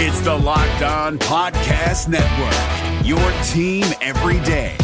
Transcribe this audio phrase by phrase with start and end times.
[0.00, 4.76] It's the Locked On Podcast Network, your team every day.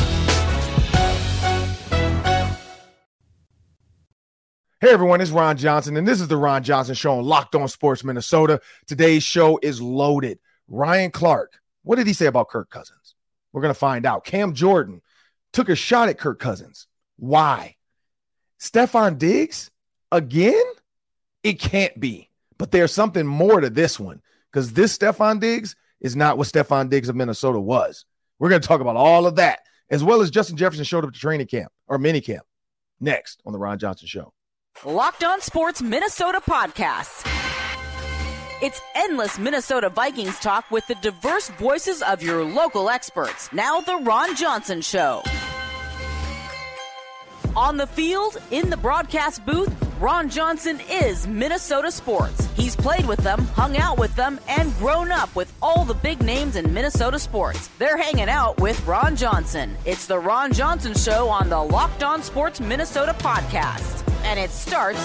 [4.81, 7.69] Hey everyone, it's Ron Johnson, and this is the Ron Johnson Show on Locked On
[7.69, 8.61] Sports Minnesota.
[8.89, 10.41] Today's show is loaded.
[10.67, 13.15] Ryan Clark, what did he say about Kirk Cousins?
[13.53, 14.25] We're going to find out.
[14.25, 15.01] Cam Jordan
[15.53, 16.89] took a shot at Kirk Cousins.
[17.19, 17.77] Why?
[18.59, 19.71] Stefon Diggs
[20.11, 20.65] again?
[21.45, 22.31] It can't be.
[22.59, 24.21] But there's something more to this one
[24.55, 28.05] because this Stefon Diggs is not what Stefon Diggs of Minnesota was.
[28.39, 29.59] We're going to talk about all of that,
[29.91, 32.45] as well as Justin Jefferson showed up to training camp or mini camp
[33.01, 34.33] next on the Ron Johnson Show.
[34.85, 37.29] Locked On Sports Minnesota podcast.
[38.63, 43.53] It's endless Minnesota Vikings talk with the diverse voices of your local experts.
[43.53, 45.21] Now, The Ron Johnson Show.
[47.57, 52.49] On the field, in the broadcast booth, Ron Johnson is Minnesota sports.
[52.57, 56.21] He's played with them, hung out with them, and grown up with all the big
[56.21, 57.69] names in Minnesota sports.
[57.79, 59.77] They're hanging out with Ron Johnson.
[59.85, 64.05] It's the Ron Johnson Show on the Locked On Sports Minnesota podcast.
[64.25, 64.99] And it starts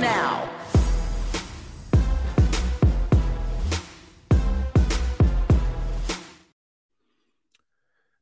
[0.00, 0.48] now.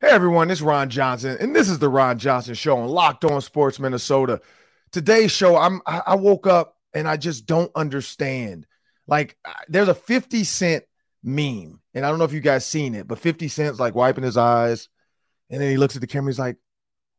[0.00, 3.40] Hey everyone, it's Ron Johnson, and this is the Ron Johnson Show on Locked On
[3.40, 4.40] Sports Minnesota.
[4.92, 8.66] Today's show, I'm I woke up and I just don't understand.
[9.06, 9.36] Like,
[9.68, 10.84] there's a 50 cent
[11.22, 14.24] meme, and I don't know if you guys seen it, but 50 Cent's like wiping
[14.24, 14.88] his eyes,
[15.48, 16.30] and then he looks at the camera.
[16.30, 16.56] He's like,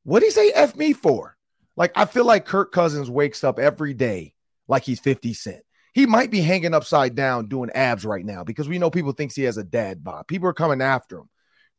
[0.03, 1.37] "What did he say f me for?"
[1.75, 4.33] Like, I feel like Kirk Cousins wakes up every day
[4.67, 5.63] like he's 50 Cent.
[5.93, 9.35] He might be hanging upside down doing abs right now because we know people thinks
[9.35, 10.27] he has a dad bod.
[10.27, 11.29] People are coming after him.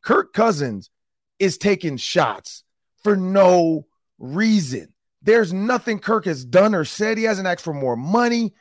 [0.03, 0.91] Kirk Cousins
[1.39, 2.63] is taking shots
[3.03, 3.87] for no
[4.19, 4.92] reason.
[5.23, 7.17] There's nothing Kirk has done or said.
[7.17, 8.53] He hasn't asked for more money,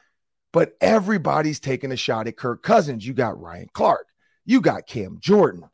[0.52, 3.06] but everybody's taking a shot at Kirk Cousins.
[3.06, 4.06] You got Ryan Clark,
[4.44, 5.64] you got Cam Jordan.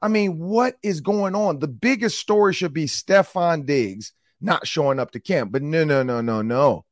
[0.00, 1.58] I mean, what is going on?
[1.58, 6.04] The biggest story should be Stefon Diggs not showing up to camp, but no, no,
[6.04, 6.84] no, no, no.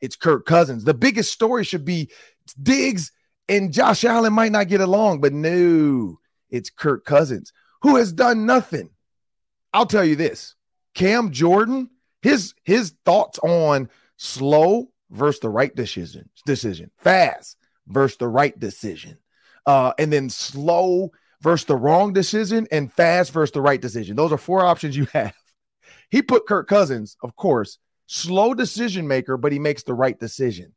[0.00, 0.84] It's Kirk Cousins.
[0.84, 2.10] The biggest story should be
[2.62, 3.12] Diggs
[3.48, 6.18] and Josh Allen might not get along, but no,
[6.50, 7.52] it's Kirk Cousins
[7.82, 8.90] who has done nothing.
[9.72, 10.54] I'll tell you this
[10.94, 11.90] Cam Jordan,
[12.22, 17.56] his his thoughts on slow versus the right decision, decision, fast
[17.86, 19.18] versus the right decision,
[19.66, 21.10] uh, and then slow
[21.42, 24.16] versus the wrong decision, and fast versus the right decision.
[24.16, 25.34] Those are four options you have.
[26.10, 30.72] He put Kirk Cousins, of course, slow decision maker, but he makes the right decision.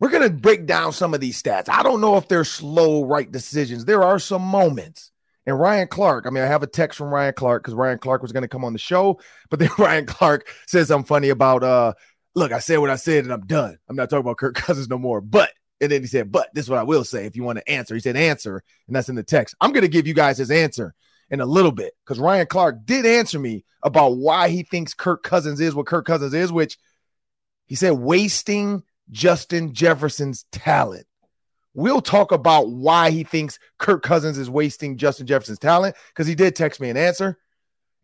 [0.00, 1.68] We're going to break down some of these stats.
[1.68, 3.84] I don't know if they're slow right decisions.
[3.84, 5.10] There are some moments.
[5.48, 8.20] And Ryan Clark, I mean, I have a text from Ryan Clark because Ryan Clark
[8.20, 11.64] was going to come on the show, but then Ryan Clark says I'm funny about
[11.64, 11.94] uh
[12.34, 13.78] look, I said what I said and I'm done.
[13.88, 15.22] I'm not talking about Kirk Cousins no more.
[15.22, 15.50] But
[15.80, 17.66] and then he said, but this is what I will say if you want to
[17.70, 17.94] answer.
[17.94, 19.54] He said answer, and that's in the text.
[19.58, 20.94] I'm going to give you guys his answer
[21.30, 25.22] in a little bit because Ryan Clark did answer me about why he thinks Kirk
[25.22, 26.76] Cousins is what Kirk Cousins is, which
[27.64, 31.06] he said wasting Justin Jefferson's talent.
[31.74, 36.34] We'll talk about why he thinks Kirk Cousins is wasting Justin Jefferson's talent because he
[36.34, 37.38] did text me an answer.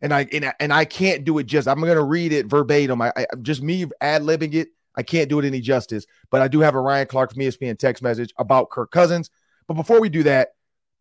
[0.01, 1.67] And I, and I and I can't do it just.
[1.67, 3.01] I'm to read it verbatim.
[3.01, 4.69] I, I just me ad libbing it.
[4.95, 6.05] I can't do it any justice.
[6.29, 9.29] But I do have a Ryan Clark from ESPN text message about Kirk Cousins.
[9.67, 10.49] But before we do that,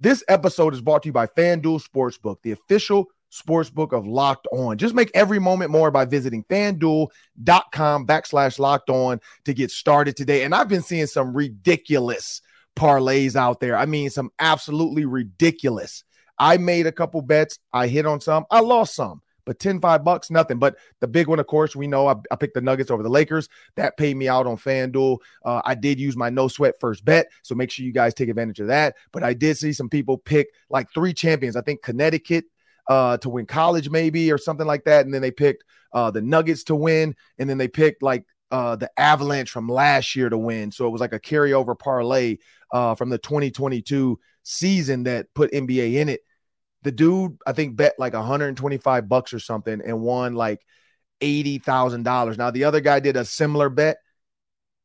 [0.00, 4.78] this episode is brought to you by FanDuel Sportsbook, the official sportsbook of Locked On.
[4.78, 10.44] Just make every moment more by visiting fanduel.com backslash locked on to get started today.
[10.44, 12.40] And I've been seeing some ridiculous
[12.76, 13.76] parlays out there.
[13.76, 16.04] I mean, some absolutely ridiculous.
[16.38, 17.58] I made a couple bets.
[17.72, 18.44] I hit on some.
[18.50, 20.58] I lost some, but 10, 5 bucks, nothing.
[20.58, 23.08] But the big one, of course, we know I, I picked the Nuggets over the
[23.08, 23.48] Lakers.
[23.76, 25.18] That paid me out on FanDuel.
[25.44, 27.28] Uh, I did use my no sweat first bet.
[27.42, 28.96] So make sure you guys take advantage of that.
[29.12, 31.56] But I did see some people pick like three champions.
[31.56, 32.46] I think Connecticut
[32.88, 35.04] uh, to win college, maybe, or something like that.
[35.04, 37.14] And then they picked uh, the Nuggets to win.
[37.38, 40.70] And then they picked like uh, the Avalanche from last year to win.
[40.70, 42.38] So it was like a carryover parlay
[42.70, 46.20] uh, from the 2022 season that put NBA in it.
[46.84, 50.60] The dude, I think, bet like 125 bucks or something and won like
[51.20, 52.38] $80,000.
[52.38, 53.96] Now, the other guy did a similar bet.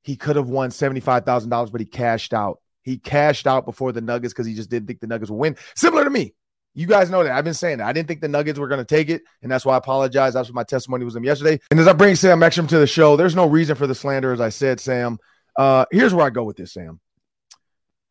[0.01, 2.61] He could have won $75,000, but he cashed out.
[2.81, 5.57] He cashed out before the Nuggets because he just didn't think the Nuggets would win.
[5.75, 6.33] Similar to me.
[6.75, 7.31] You guys know that.
[7.31, 7.87] I've been saying that.
[7.87, 9.23] I didn't think the Nuggets were going to take it.
[9.41, 10.33] And that's why I apologize.
[10.33, 11.59] That's what my testimony was them yesterday.
[11.71, 14.31] And as I bring Sam Ekstrom to the show, there's no reason for the slander,
[14.31, 15.17] as I said, Sam.
[15.57, 16.99] Uh, here's where I go with this, Sam.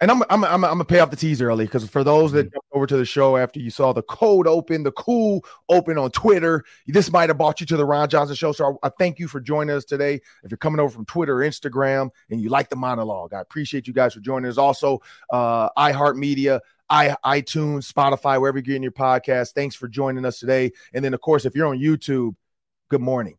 [0.01, 2.53] And I'm I'm I'm, I'm gonna pay off the tease early because for those that
[2.53, 6.11] jumped over to the show after you saw the code open, the cool open on
[6.11, 8.53] Twitter, this might have bought you to the Ron Johnson show.
[8.53, 10.21] So I, I thank you for joining us today.
[10.45, 13.87] If you're coming over from Twitter or Instagram and you like the monologue, I appreciate
[13.87, 14.59] you guys for joining us.
[14.59, 16.61] Also, uh, iHeartMedia.
[16.91, 19.53] I, iTunes, Spotify, wherever you're getting your podcast.
[19.53, 20.73] Thanks for joining us today.
[20.95, 22.35] And then, of course, if you're on YouTube,
[22.89, 23.37] good morning.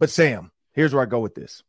[0.00, 1.62] But Sam, here's where I go with this.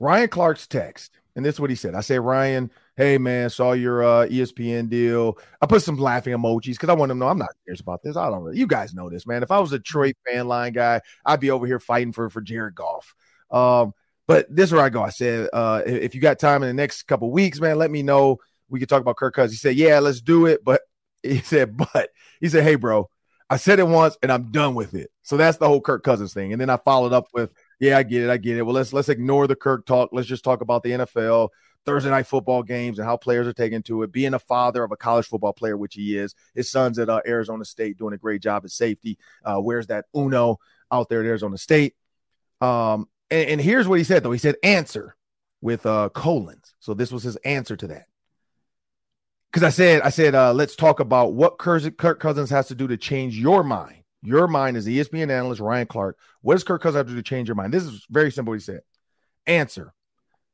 [0.00, 1.94] Ryan Clark's text, and this is what he said.
[1.94, 5.38] I say, Ryan, hey man, saw your uh, ESPN deal.
[5.60, 8.02] I put some laughing emojis because I want them to know I'm not serious about
[8.02, 8.16] this.
[8.16, 8.58] I don't really.
[8.58, 9.42] You guys know this, man.
[9.42, 12.40] If I was a Troy fan line guy, I'd be over here fighting for for
[12.40, 13.14] Jared Goff.
[13.50, 13.92] Um,
[14.26, 15.02] but this is where I go.
[15.02, 18.02] I said, uh, if you got time in the next couple weeks, man, let me
[18.02, 18.38] know.
[18.68, 19.52] We could talk about Kirk Cousins.
[19.52, 20.64] He said, yeah, let's do it.
[20.64, 20.80] But
[21.22, 22.10] he said, but
[22.40, 23.08] he said, hey, bro,
[23.48, 25.10] I said it once and I'm done with it.
[25.22, 26.52] So that's the whole Kirk Cousins thing.
[26.52, 28.62] And then I followed up with, yeah, I get it, I get it.
[28.62, 30.10] Well, let's let's ignore the Kirk talk.
[30.12, 31.50] Let's just talk about the NFL.
[31.84, 34.10] Thursday night football games and how players are taking to it.
[34.10, 37.20] Being a father of a college football player, which he is, his son's at uh,
[37.26, 39.18] Arizona State doing a great job at safety.
[39.44, 40.58] Uh, where's that Uno
[40.90, 41.94] out there at Arizona State?
[42.60, 44.32] Um, and, and, here's what he said though.
[44.32, 45.16] He said answer
[45.60, 46.74] with uh, colons.
[46.80, 48.06] So this was his answer to that.
[49.52, 52.88] Because I said, I said, uh, let's talk about what Kirk Cousins has to do
[52.88, 54.02] to change your mind.
[54.26, 56.18] Your mind the ESPN analyst, Ryan Clark.
[56.42, 57.72] What does Kirk Cousins have to do to change your mind?
[57.72, 58.54] This is very simple.
[58.54, 58.80] He said,
[59.46, 59.94] answer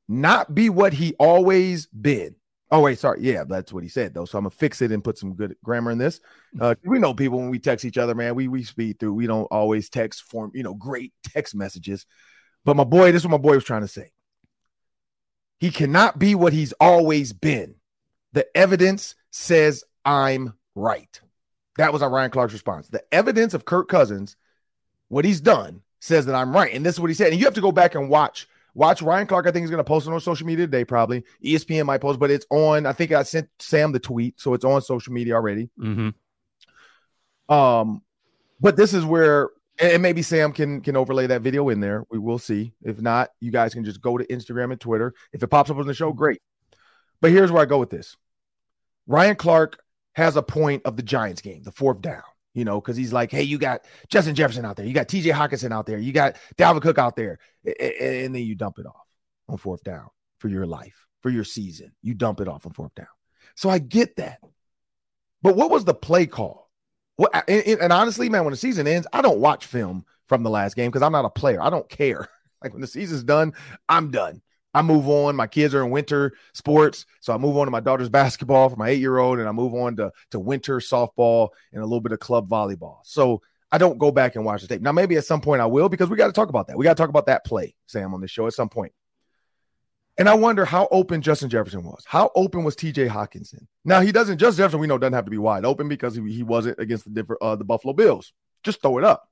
[0.09, 2.35] not be what he always been.
[2.71, 3.21] Oh, wait, sorry.
[3.21, 4.25] Yeah, that's what he said, though.
[4.25, 6.21] So I'm gonna fix it and put some good grammar in this.
[6.59, 9.15] Uh, we know people when we text each other, man, we we speed through.
[9.15, 12.07] We don't always text form, you know, great text messages.
[12.65, 14.13] But my boy, this is what my boy was trying to say.
[15.59, 17.77] He cannot be what he's always been.
[18.33, 21.21] The evidence says I'm right.
[21.77, 22.89] That was Ryan Clark's response.
[22.89, 24.37] The evidence of Kirk Cousins,
[25.09, 26.73] what he's done, says that I'm right.
[26.73, 27.31] And this is what he said.
[27.33, 29.47] And you have to go back and watch Watch Ryan Clark.
[29.47, 31.25] I think he's going to post it on social media today, probably.
[31.45, 32.87] ESPN might post, but it's on.
[32.87, 35.69] I think I sent Sam the tweet, so it's on social media already.
[35.79, 37.53] Mm-hmm.
[37.53, 38.03] Um,
[38.61, 42.05] but this is where, and maybe Sam can can overlay that video in there.
[42.11, 42.73] We will see.
[42.83, 45.13] If not, you guys can just go to Instagram and Twitter.
[45.33, 46.41] If it pops up on the show, great.
[47.21, 48.17] But here's where I go with this.
[49.07, 49.82] Ryan Clark
[50.15, 52.23] has a point of the Giants game, the fourth down
[52.55, 55.33] you know, because he's like, hey, you got Justin Jefferson out there, you got TJ
[55.33, 59.07] Hockenson out there, you got Dalvin Cook out there, and then you dump it off
[59.49, 61.93] on fourth down for your life, for your season.
[62.03, 63.07] You dump it off on fourth down.
[63.55, 64.39] So I get that.
[65.43, 66.71] But what was the play call?
[67.17, 70.51] What and, and honestly, man, when the season ends, I don't watch film from the
[70.51, 71.61] last game because I'm not a player.
[71.61, 72.29] I don't care.
[72.63, 73.55] Like when the season's done,
[73.89, 74.41] I'm done.
[74.75, 75.37] I move on.
[75.37, 78.77] My kids are in winter sports, so I move on to my daughter's basketball for
[78.77, 82.01] my eight year old, and I move on to to winter softball and a little
[82.01, 82.99] bit of club volleyball.
[83.05, 84.83] So I don't go back and watch the tape.
[84.83, 86.77] Now, maybe at some point I will because we got to talk about that.
[86.77, 88.93] We got to talk about that play, Sam, on this show at some point.
[90.19, 92.05] And I wonder how open Justin Jefferson was.
[92.07, 93.67] How open was TJ Hockenson?
[93.83, 94.37] Now he doesn't.
[94.37, 97.05] Justin Jefferson, we know, doesn't have to be wide open because he, he wasn't against
[97.05, 98.33] the different uh, the Buffalo Bills.
[98.63, 99.27] Just throw it up,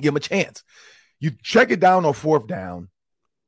[0.00, 0.64] give him a chance.
[1.20, 2.88] You check it down on fourth down.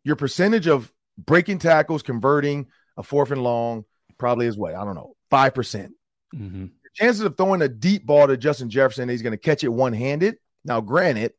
[0.05, 2.67] Your percentage of breaking tackles, converting
[2.97, 3.85] a fourth and long,
[4.19, 5.93] probably is what I don't know, five percent.
[6.35, 6.67] Mm-hmm.
[6.95, 9.93] Chances of throwing a deep ball to Justin Jefferson, he's going to catch it one
[9.93, 10.37] handed.
[10.65, 11.35] Now, granted,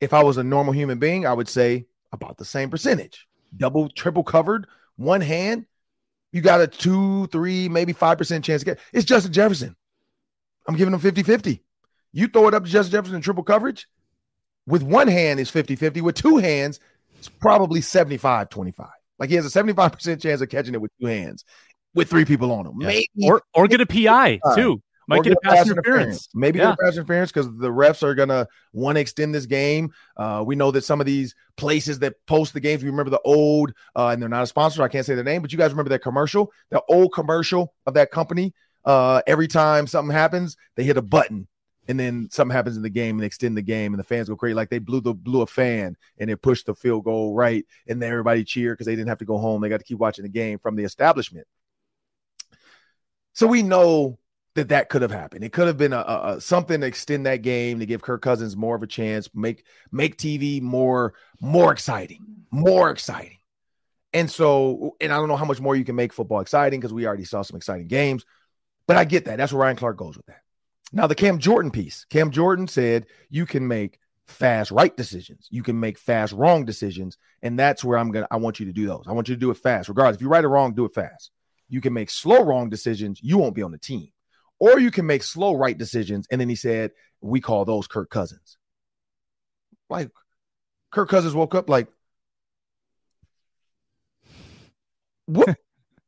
[0.00, 3.26] if I was a normal human being, I would say about the same percentage.
[3.56, 4.66] Double, triple covered,
[4.96, 5.66] one hand,
[6.32, 9.76] you got a two, three, maybe 5% chance to get it's Justin Jefferson.
[10.66, 11.62] I'm giving him 50 50.
[12.12, 13.88] You throw it up to Justin Jefferson in triple coverage
[14.66, 16.00] with one hand is 50 50.
[16.02, 16.78] With two hands,
[17.18, 18.86] it's probably 75 25.
[19.18, 21.44] Like he has a 75% chance of catching it with two hands
[21.94, 22.80] with three people on him.
[22.80, 22.86] Yeah.
[22.86, 24.82] Maybe or or get a PI too.
[25.08, 25.96] Might get, get, a pass, pass interference.
[25.96, 26.28] interference.
[26.34, 26.66] Maybe yeah.
[26.66, 29.90] get a pass interference because the refs are gonna want to extend this game.
[30.16, 33.20] Uh, we know that some of these places that post the games, we remember the
[33.24, 34.82] old, uh, and they're not a sponsor.
[34.82, 37.94] I can't say their name, but you guys remember that commercial, the old commercial of
[37.94, 38.52] that company.
[38.84, 41.48] Uh, every time something happens, they hit a button
[41.88, 44.36] and then something happens in the game and extend the game and the fans go
[44.36, 44.54] crazy.
[44.54, 48.00] Like they blew the blew a fan and it pushed the field goal right and
[48.00, 49.62] then everybody cheered because they didn't have to go home.
[49.62, 51.46] They got to keep watching the game from the establishment.
[53.32, 54.18] So we know
[54.54, 55.44] that that could have happened.
[55.44, 58.56] It could have been a, a, something to extend that game to give kirk cousins
[58.56, 63.38] more of a chance make make tv more more exciting more exciting.
[64.12, 66.92] And so and i don't know how much more you can make football exciting because
[66.92, 68.26] we already saw some exciting games
[68.86, 69.38] but i get that.
[69.38, 70.42] That's where ryan clark goes with that
[70.92, 75.62] now, the Cam Jordan piece Cam Jordan said you can make fast right decisions, you
[75.62, 77.16] can make fast wrong decisions.
[77.42, 79.04] And that's where I'm going to, I want you to do those.
[79.06, 79.88] I want you to do it fast.
[79.88, 81.30] Regardless, if you right or wrong, do it fast.
[81.68, 84.08] You can make slow wrong decisions, you won't be on the team.
[84.58, 86.26] Or you can make slow right decisions.
[86.30, 86.90] And then he said,
[87.20, 88.56] we call those Kirk Cousins.
[89.88, 90.10] Like,
[90.90, 91.86] Kirk Cousins woke up like,
[95.26, 95.56] what?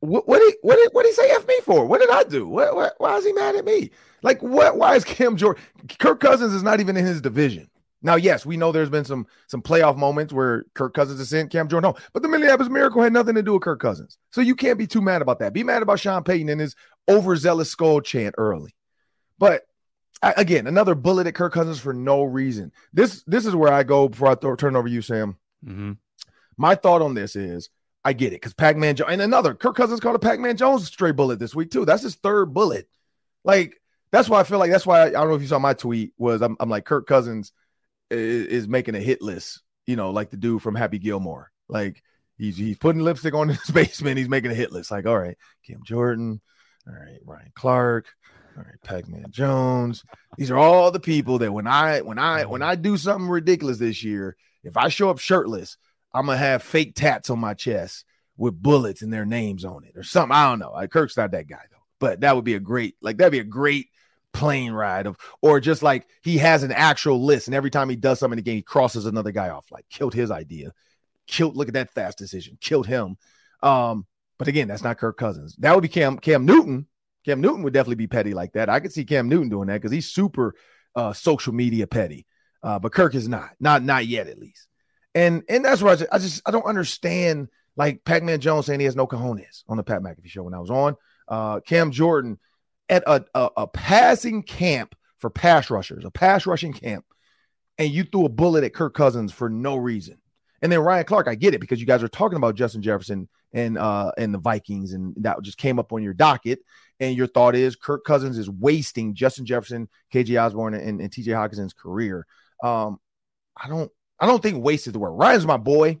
[0.01, 1.85] What what did what did what did he say f me for?
[1.85, 2.47] What did I do?
[2.47, 3.91] What, what why is he mad at me?
[4.21, 4.77] Like what?
[4.77, 5.63] Why is Cam Jordan?
[5.99, 7.69] Kirk Cousins is not even in his division.
[8.03, 11.51] Now, yes, we know there's been some some playoff moments where Kirk Cousins has sent
[11.51, 14.17] Cam Jordan home, but the Minneapolis Miracle had nothing to do with Kirk Cousins.
[14.31, 15.53] So you can't be too mad about that.
[15.53, 16.75] Be mad about Sean Payton and his
[17.07, 18.73] overzealous skull chant early.
[19.37, 19.67] But
[20.23, 22.71] I, again, another bullet at Kirk Cousins for no reason.
[22.91, 25.37] This this is where I go before I th- turn over you, Sam.
[25.63, 25.93] Mm-hmm.
[26.57, 27.69] My thought on this is
[28.03, 30.57] I get it because Pac Man Jones and another Kirk Cousins called a Pac Man
[30.57, 31.85] Jones stray bullet this week too.
[31.85, 32.87] That's his third bullet.
[33.43, 33.79] Like
[34.11, 35.73] that's why I feel like that's why I, I don't know if you saw my
[35.73, 37.51] tweet was I'm, I'm like Kirk Cousins
[38.09, 41.51] is, is, making a hit list, you know, like the dude from Happy Gilmore.
[41.69, 42.03] Like
[42.37, 44.17] he's he's putting lipstick on his basement.
[44.17, 44.91] He's making a hit list.
[44.91, 46.41] Like all right, Kim Jordan,
[46.87, 48.07] all right, Ryan Clark,
[48.57, 50.03] all right, Pac-Man Jones.
[50.37, 53.77] These are all the people that when I when I when I do something ridiculous
[53.77, 55.77] this year, if I show up shirtless,
[56.13, 58.05] I'm gonna have fake tats on my chest
[58.37, 60.35] with bullets and their names on it or something.
[60.35, 60.71] I don't know.
[60.71, 63.39] Like Kirk's not that guy though, but that would be a great like that'd be
[63.39, 63.87] a great
[64.33, 67.95] plane ride of or just like he has an actual list and every time he
[67.95, 70.71] does something in the game he crosses another guy off like killed his idea
[71.27, 73.17] killed look at that fast decision killed him.
[73.61, 74.05] Um
[74.37, 75.55] but again that's not kirk cousins.
[75.59, 76.87] That would be cam cam newton.
[77.25, 78.69] Cam newton would definitely be petty like that.
[78.69, 80.55] I could see cam newton doing that because he's super
[80.95, 82.25] uh social media petty.
[82.63, 84.67] Uh but kirk is not not not yet at least
[85.13, 88.79] and and that's what I just, I just I don't understand like Pac-Man Jones saying
[88.79, 90.95] he has no cojones on the Pat McAfee show when I was on.
[91.27, 92.37] Uh, Cam Jordan
[92.89, 97.05] at a, a, a passing camp for pass rushers, a pass rushing camp,
[97.77, 100.17] and you threw a bullet at Kirk Cousins for no reason.
[100.61, 103.27] And then Ryan Clark, I get it because you guys are talking about Justin Jefferson
[103.53, 106.59] and uh and the Vikings, and that just came up on your docket.
[106.99, 111.27] And your thought is Kirk Cousins is wasting Justin Jefferson, KJ Osborn, and, and TJ
[111.27, 112.27] Hockenson's career.
[112.63, 112.99] Um,
[113.57, 115.11] I don't I don't think waste is the word.
[115.11, 115.99] Ryan's my boy.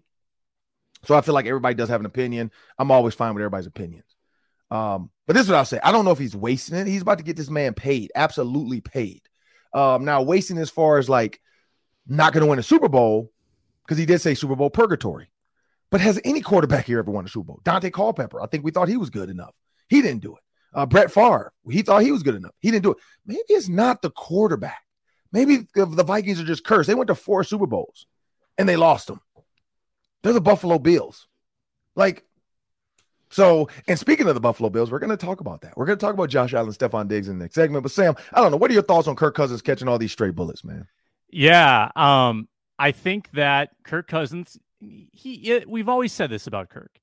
[1.05, 2.51] So I feel like everybody does have an opinion.
[2.77, 4.05] I'm always fine with everybody's opinions.
[4.69, 5.79] Um, but this is what I'll say.
[5.83, 6.87] I don't know if he's wasting it.
[6.87, 9.23] He's about to get this man paid, absolutely paid.
[9.73, 11.41] Um, now wasting as far as like
[12.07, 13.31] not going to win a Super Bowl
[13.83, 15.31] because he did say Super Bowl purgatory.
[15.89, 17.61] But has any quarterback here ever won a Super Bowl?
[17.63, 18.41] Dante Culpepper.
[18.41, 19.53] I think we thought he was good enough.
[19.89, 20.41] He didn't do it.
[20.73, 21.51] Uh, Brett Favre.
[21.69, 22.53] He thought he was good enough.
[22.59, 22.97] He didn't do it.
[23.25, 24.81] Maybe it's not the quarterback.
[25.31, 26.87] Maybe the Vikings are just cursed.
[26.87, 28.05] They went to four Super Bowls
[28.57, 29.21] and they lost them.
[30.23, 31.27] They're the Buffalo Bills.
[31.95, 32.25] Like,
[33.29, 35.77] so, and speaking of the Buffalo Bills, we're going to talk about that.
[35.77, 37.83] We're going to talk about Josh Allen, Stefon Diggs in the next segment.
[37.83, 38.57] But Sam, I don't know.
[38.57, 40.87] What are your thoughts on Kirk Cousins catching all these straight bullets, man?
[41.29, 44.57] Yeah, um, I think that Kirk Cousins.
[44.79, 46.99] He, it, we've always said this about Kirk.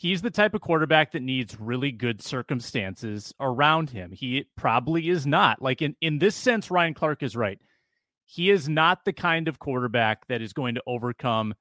[0.00, 4.12] He's the type of quarterback that needs really good circumstances around him.
[4.12, 5.60] He probably is not.
[5.60, 7.58] Like in in this sense, Ryan Clark is right.
[8.24, 11.52] He is not the kind of quarterback that is going to overcome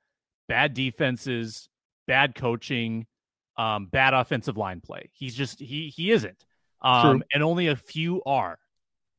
[0.47, 1.67] bad defenses,
[2.07, 3.07] bad coaching,
[3.57, 5.09] um, bad offensive line play.
[5.11, 6.45] He's just he he isn't.
[6.81, 8.57] Um, and only a few are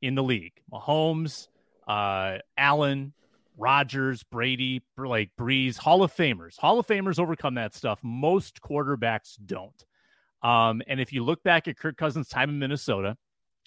[0.00, 0.54] in the league.
[0.72, 1.48] Mahomes,
[1.86, 3.12] uh, Allen,
[3.61, 6.59] Rodgers, Brady, like Brees, Hall of Famers.
[6.59, 8.00] Hall of Famers overcome that stuff.
[8.02, 9.85] Most quarterbacks don't.
[10.43, 13.17] Um, and if you look back at Kirk Cousins' time in Minnesota,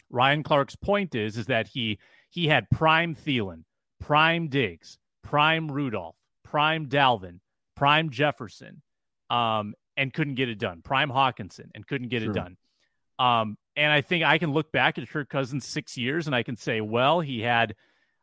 [0.09, 3.63] Ryan Clark's point is is that he he had prime Thielen,
[3.99, 7.39] prime Diggs, prime Rudolph, prime Dalvin,
[7.75, 8.81] prime Jefferson,
[9.29, 10.81] um, and couldn't get it done.
[10.81, 12.31] Prime Hockenson and couldn't get sure.
[12.31, 12.57] it done.
[13.19, 16.43] Um, and I think I can look back at Kirk Cousins six years and I
[16.43, 17.75] can say, well, he had,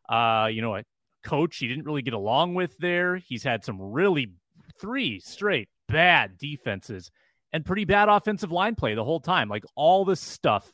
[0.09, 0.85] uh, you know, a
[1.23, 3.17] coach he didn't really get along with there.
[3.17, 4.33] He's had some really
[4.81, 7.11] three straight bad defenses
[7.53, 9.49] and pretty bad offensive line play the whole time.
[9.49, 10.71] Like all the stuff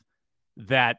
[0.57, 0.99] that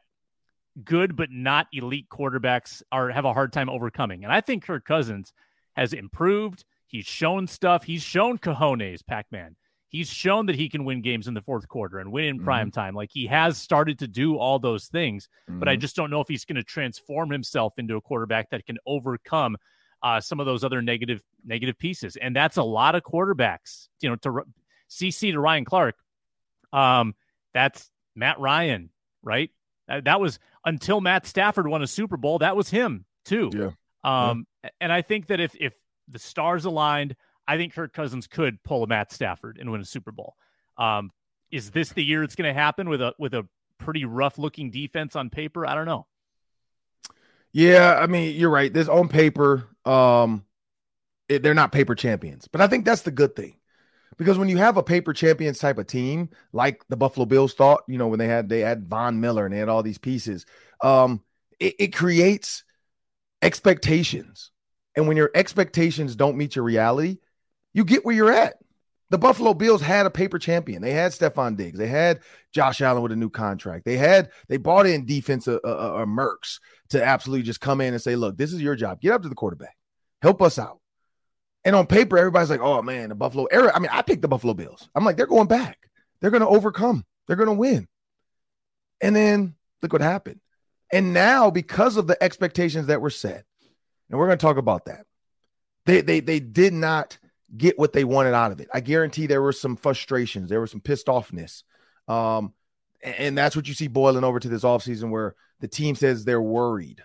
[0.84, 4.24] good but not elite quarterbacks are have a hard time overcoming.
[4.24, 5.32] And I think Kirk Cousins
[5.74, 6.64] has improved.
[6.86, 7.84] He's shown stuff.
[7.84, 9.56] He's shown cojones, Pac-Man.
[9.88, 12.44] He's shown that he can win games in the fourth quarter and win in mm-hmm.
[12.44, 12.94] prime time.
[12.94, 15.58] Like he has started to do all those things, mm-hmm.
[15.58, 15.80] but I mm-hmm.
[15.80, 19.56] just don't know if he's going to transform himself into a quarterback that can overcome
[20.02, 22.16] uh, some of those other negative negative pieces.
[22.16, 23.88] And that's a lot of quarterbacks.
[24.00, 24.42] You know, to
[24.90, 25.96] CC to Ryan Clark.
[26.72, 27.14] Um,
[27.54, 28.90] that's Matt Ryan,
[29.22, 29.50] right?
[29.86, 32.38] That, that was until Matt Stafford won a Super Bowl.
[32.38, 33.50] That was him too.
[33.54, 33.70] Yeah.
[34.04, 34.70] Um, yeah.
[34.80, 35.72] and I think that if if
[36.08, 37.16] the stars aligned,
[37.48, 40.36] I think Kirk Cousins could pull a Matt Stafford and win a Super Bowl.
[40.76, 41.10] Um,
[41.50, 44.70] is this the year it's going to happen with a with a pretty rough looking
[44.70, 45.66] defense on paper?
[45.66, 46.06] I don't know.
[47.52, 48.72] Yeah, I mean, you're right.
[48.72, 50.44] This on paper, um,
[51.28, 53.56] it, they're not paper champions, but I think that's the good thing
[54.18, 57.84] because when you have a paper champions type of team, like the Buffalo Bills thought,
[57.88, 60.44] you know, when they had they had Von Miller and they had all these pieces,
[60.82, 61.22] um,
[61.58, 62.64] it, it creates
[63.40, 64.50] expectations.
[64.94, 67.18] And when your expectations don't meet your reality,
[67.78, 68.56] you get where you're at.
[69.10, 70.82] The Buffalo Bills had a paper champion.
[70.82, 71.78] They had Stefon Diggs.
[71.78, 72.20] They had
[72.52, 73.86] Josh Allen with a new contract.
[73.86, 76.58] They had they bought in defensive uh, uh, uh, Mercs
[76.90, 79.00] to absolutely just come in and say, "Look, this is your job.
[79.00, 79.76] Get up to the quarterback.
[80.20, 80.80] Help us out."
[81.64, 83.72] And on paper, everybody's like, "Oh man, the Buffalo." Era.
[83.74, 84.90] I mean, I picked the Buffalo Bills.
[84.94, 85.78] I'm like, they're going back.
[86.20, 87.04] They're going to overcome.
[87.26, 87.86] They're going to win.
[89.00, 90.40] And then look what happened.
[90.92, 93.44] And now, because of the expectations that were set,
[94.10, 95.06] and we're going to talk about that,
[95.86, 97.16] they they they did not
[97.56, 98.68] get what they wanted out of it.
[98.72, 101.62] I guarantee there were some frustrations, there was some pissed offness.
[102.06, 102.52] Um,
[103.02, 106.42] and that's what you see boiling over to this offseason where the team says they're
[106.42, 107.02] worried.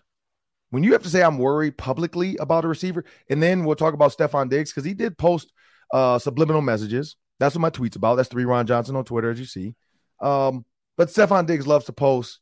[0.72, 3.94] When you have to say I'm worried publicly about a receiver, and then we'll talk
[3.94, 5.52] about Stefon Diggs because he did post
[5.94, 7.16] uh, subliminal messages.
[7.40, 8.16] That's what my tweet's about.
[8.16, 9.76] That's three Ron Johnson on Twitter, as you see.
[10.20, 10.66] Um,
[10.98, 12.40] but Stefon Diggs loves to post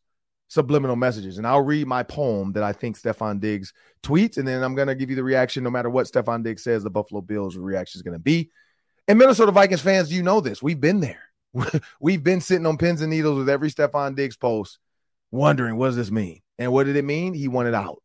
[0.52, 1.38] subliminal messages.
[1.38, 3.72] And I'll read my poem that I think Stefon Diggs
[4.04, 6.62] tweets, and then I'm going to give you the reaction no matter what Stefon Diggs
[6.62, 8.52] says, the Buffalo Bills reaction is going to be.
[9.08, 10.62] And Minnesota Vikings fans, you know this.
[10.62, 11.24] We've been there.
[12.02, 14.78] We've been sitting on pins and needles with every Stefon Diggs post,
[15.32, 16.42] wondering what does this mean?
[16.60, 17.34] And what did it mean?
[17.34, 18.04] He wanted out.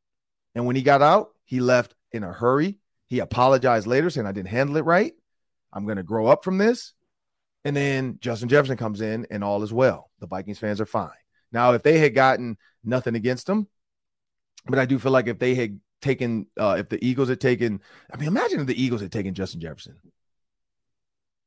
[0.54, 2.78] And when he got out, he left in a hurry.
[3.08, 5.14] He apologized later, saying, I didn't handle it right.
[5.72, 6.92] I'm going to grow up from this.
[7.64, 10.10] And then Justin Jefferson comes in, and all is well.
[10.20, 11.10] The Vikings fans are fine.
[11.52, 13.68] Now, if they had gotten nothing against them,
[14.66, 17.80] but I do feel like if they had taken, uh, if the Eagles had taken,
[18.12, 19.96] I mean, imagine if the Eagles had taken Justin Jefferson.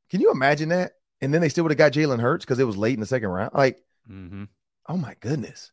[0.09, 0.93] Can you imagine that?
[1.21, 3.05] And then they still would have got Jalen Hurts because it was late in the
[3.05, 3.51] second round.
[3.53, 4.45] Like, mm-hmm.
[4.87, 5.71] oh my goodness,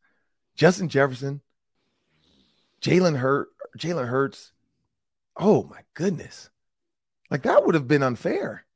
[0.56, 1.40] Justin Jefferson,
[2.82, 4.52] Jalen Hurt, Jalen Hurts.
[5.36, 6.50] Oh my goodness,
[7.30, 8.66] like that would have been unfair.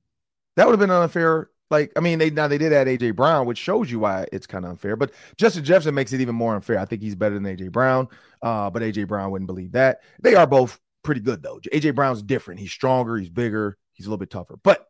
[0.56, 3.46] That would have been unfair like, I mean, they now they did add AJ Brown,
[3.46, 4.96] which shows you why it's kind of unfair.
[4.96, 6.78] But Justin Jefferson makes it even more unfair.
[6.78, 8.08] I think he's better than AJ Brown.
[8.42, 10.00] Uh, but AJ Brown wouldn't believe that.
[10.20, 11.60] They are both pretty good though.
[11.72, 12.60] AJ Brown's different.
[12.60, 13.16] He's stronger.
[13.16, 13.78] He's bigger.
[13.92, 14.58] He's a little bit tougher.
[14.62, 14.86] But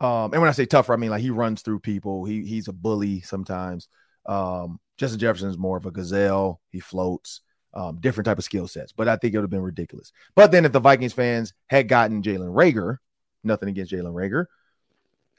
[0.00, 2.24] um, and when I say tougher, I mean like he runs through people.
[2.24, 3.88] He he's a bully sometimes.
[4.26, 6.60] Um, Justin Jefferson is more of a gazelle.
[6.70, 7.40] He floats.
[7.72, 8.92] Um, different type of skill sets.
[8.92, 10.12] But I think it would have been ridiculous.
[10.36, 12.98] But then if the Vikings fans had gotten Jalen Reagor,
[13.42, 14.46] nothing against Jalen Reagor,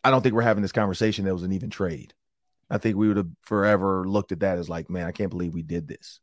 [0.05, 2.13] I don't think we're having this conversation that was an even trade.
[2.69, 5.53] I think we would have forever looked at that as like, man, I can't believe
[5.53, 6.19] we did this.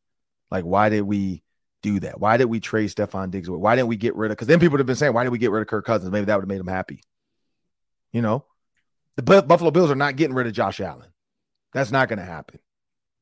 [0.51, 1.43] Like, why did we
[1.83, 2.21] do that?
[2.21, 3.49] Why did we trade Stefon Diggs?
[3.49, 3.59] away?
[3.59, 4.37] Why didn't we get rid of?
[4.37, 6.13] Because then people would have been saying, why did we get rid of Kirk Cousins?
[6.13, 7.03] Maybe that would have made them happy.
[8.13, 8.45] You know,
[9.17, 11.11] the Buffalo Bills are not getting rid of Josh Allen.
[11.73, 12.61] That's not going to happen.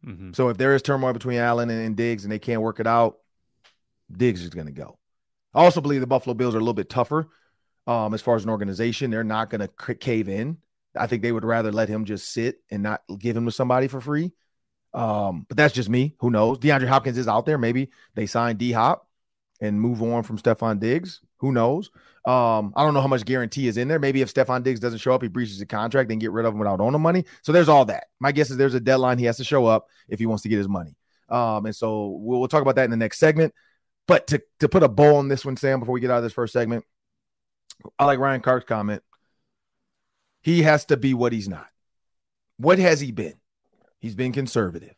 [0.04, 0.32] Mm-hmm.
[0.32, 2.86] So if there is turmoil between Allen and, and Diggs and they can't work it
[2.86, 3.18] out,
[4.14, 4.98] Diggs is going to go.
[5.54, 7.28] I also believe the Buffalo Bills are a little bit tougher
[7.90, 9.10] um, as far as an organization.
[9.10, 10.58] They're not going to cave in.
[10.96, 13.88] I think they would rather let him just sit and not give him to somebody
[13.88, 14.32] for free.
[14.94, 16.14] Um, but that's just me.
[16.20, 16.58] Who knows?
[16.58, 17.58] DeAndre Hopkins is out there.
[17.58, 19.08] Maybe they sign D Hop
[19.60, 21.20] and move on from Stefon Diggs.
[21.38, 21.90] Who knows?
[22.24, 23.98] Um, I don't know how much guarantee is in there.
[23.98, 26.52] Maybe if Stefon Diggs doesn't show up, he breaches the contract, then get rid of
[26.52, 27.24] him without owning money.
[27.42, 28.04] So there's all that.
[28.20, 30.48] My guess is there's a deadline he has to show up if he wants to
[30.48, 30.96] get his money.
[31.28, 33.52] Um, and so we'll, we'll talk about that in the next segment.
[34.06, 36.24] But to, to put a bow on this one, Sam, before we get out of
[36.24, 36.84] this first segment,
[37.98, 39.02] I like Ryan Clark's comment.
[40.42, 41.68] He has to be what he's not.
[42.56, 43.34] What has he been?
[44.00, 44.94] He's been conservative.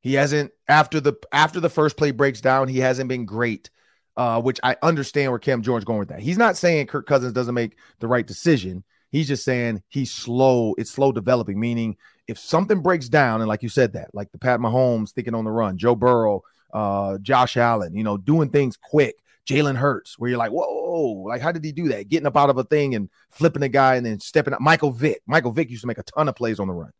[0.00, 2.68] He hasn't after the after the first play breaks down.
[2.68, 3.70] He hasn't been great,
[4.16, 6.20] uh, which I understand where Cam Jordan's going with that.
[6.20, 8.84] He's not saying Kirk Cousins doesn't make the right decision.
[9.10, 10.74] He's just saying he's slow.
[10.76, 11.60] It's slow developing.
[11.60, 15.34] Meaning, if something breaks down, and like you said that, like the Pat Mahomes thinking
[15.34, 16.42] on the run, Joe Burrow,
[16.72, 19.16] uh, Josh Allen, you know, doing things quick.
[19.48, 22.08] Jalen Hurts, where you're like, whoa, like how did he do that?
[22.08, 24.60] Getting up out of a thing and flipping a guy and then stepping up.
[24.60, 25.20] Michael Vick.
[25.26, 26.92] Michael Vick used to make a ton of plays on the run.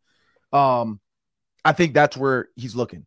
[0.51, 0.99] Um,
[1.63, 3.05] I think that's where he's looking.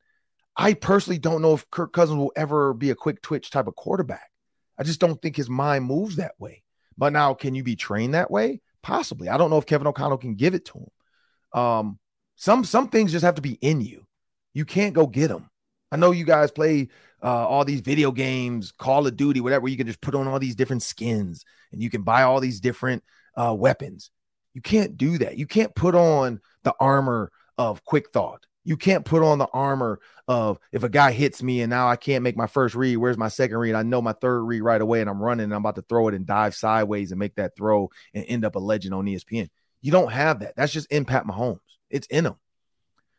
[0.56, 3.76] I personally don't know if Kirk Cousins will ever be a quick twitch type of
[3.76, 4.30] quarterback.
[4.78, 6.62] I just don't think his mind moves that way.
[6.96, 8.60] But now, can you be trained that way?
[8.82, 9.28] Possibly.
[9.28, 11.60] I don't know if Kevin O'Connell can give it to him.
[11.60, 11.98] Um,
[12.36, 14.06] some some things just have to be in you.
[14.54, 15.50] You can't go get them.
[15.92, 16.88] I know you guys play
[17.26, 19.66] uh, all these video games, Call of Duty, whatever.
[19.66, 22.60] You can just put on all these different skins and you can buy all these
[22.60, 23.02] different
[23.36, 24.12] uh, weapons.
[24.54, 25.36] You can't do that.
[25.36, 28.46] You can't put on the armor of quick thought.
[28.62, 31.96] You can't put on the armor of if a guy hits me and now I
[31.96, 32.96] can't make my first read.
[32.96, 33.74] Where's my second read?
[33.74, 36.06] I know my third read right away and I'm running and I'm about to throw
[36.06, 39.48] it and dive sideways and make that throw and end up a legend on ESPN.
[39.82, 40.54] You don't have that.
[40.54, 41.58] That's just in Pat Mahomes.
[41.90, 42.36] It's in him.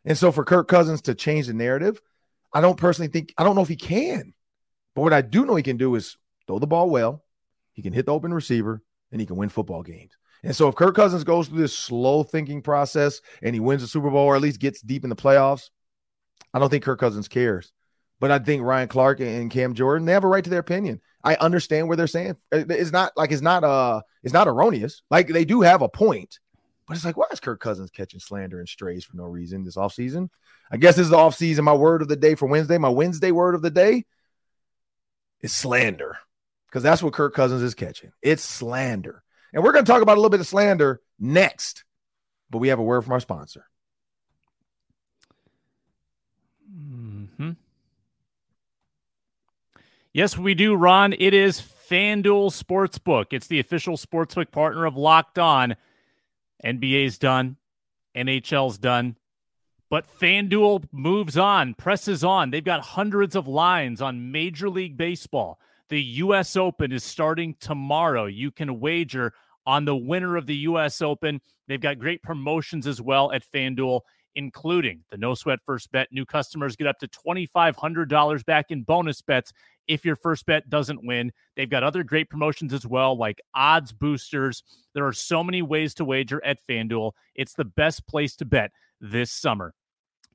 [0.05, 2.01] And so for Kirk Cousins to change the narrative,
[2.53, 4.33] I don't personally think I don't know if he can.
[4.95, 7.23] But what I do know he can do is throw the ball well.
[7.73, 8.81] He can hit the open receiver
[9.11, 10.17] and he can win football games.
[10.43, 13.87] And so if Kirk Cousins goes through this slow thinking process and he wins the
[13.87, 15.69] Super Bowl or at least gets deep in the playoffs,
[16.53, 17.73] I don't think Kirk Cousins cares.
[18.19, 21.01] But I think Ryan Clark and Cam Jordan, they have a right to their opinion.
[21.23, 25.03] I understand where they're saying it's not like it's not uh it's not erroneous.
[25.11, 26.39] Like they do have a point,
[26.87, 29.75] but it's like, why is Kirk Cousins catching slander and strays for no reason this
[29.75, 30.29] offseason?
[30.71, 31.63] I guess this is the offseason.
[31.63, 34.05] My word of the day for Wednesday, my Wednesday word of the day
[35.41, 36.17] is slander.
[36.67, 38.11] Because that's what Kirk Cousins is catching.
[38.21, 39.23] It's slander.
[39.53, 41.85] And we're going to talk about a little bit of slander next.
[42.49, 43.65] But we have a word from our sponsor.
[46.71, 47.51] Mm-hmm.
[50.13, 51.13] Yes, we do, Ron.
[51.17, 53.27] It is FanDuel Sportsbook.
[53.31, 55.75] It's the official sportsbook partner of Locked On.
[56.63, 57.57] NBA's done,
[58.15, 59.15] NHL's done,
[59.89, 62.49] but FanDuel moves on, presses on.
[62.51, 65.59] They've got hundreds of lines on Major League Baseball.
[65.89, 66.57] The U.S.
[66.57, 68.25] Open is starting tomorrow.
[68.25, 69.33] You can wager
[69.65, 71.01] on the winner of the U.S.
[71.01, 71.39] Open.
[71.67, 74.01] They've got great promotions as well at FanDuel,
[74.35, 76.09] including the no sweat first bet.
[76.11, 79.53] New customers get up to $2,500 back in bonus bets
[79.87, 81.31] if your first bet doesn't win.
[81.55, 84.63] They've got other great promotions as well, like odds boosters.
[84.93, 87.13] There are so many ways to wager at FanDuel.
[87.35, 88.71] It's the best place to bet
[89.01, 89.73] this summer.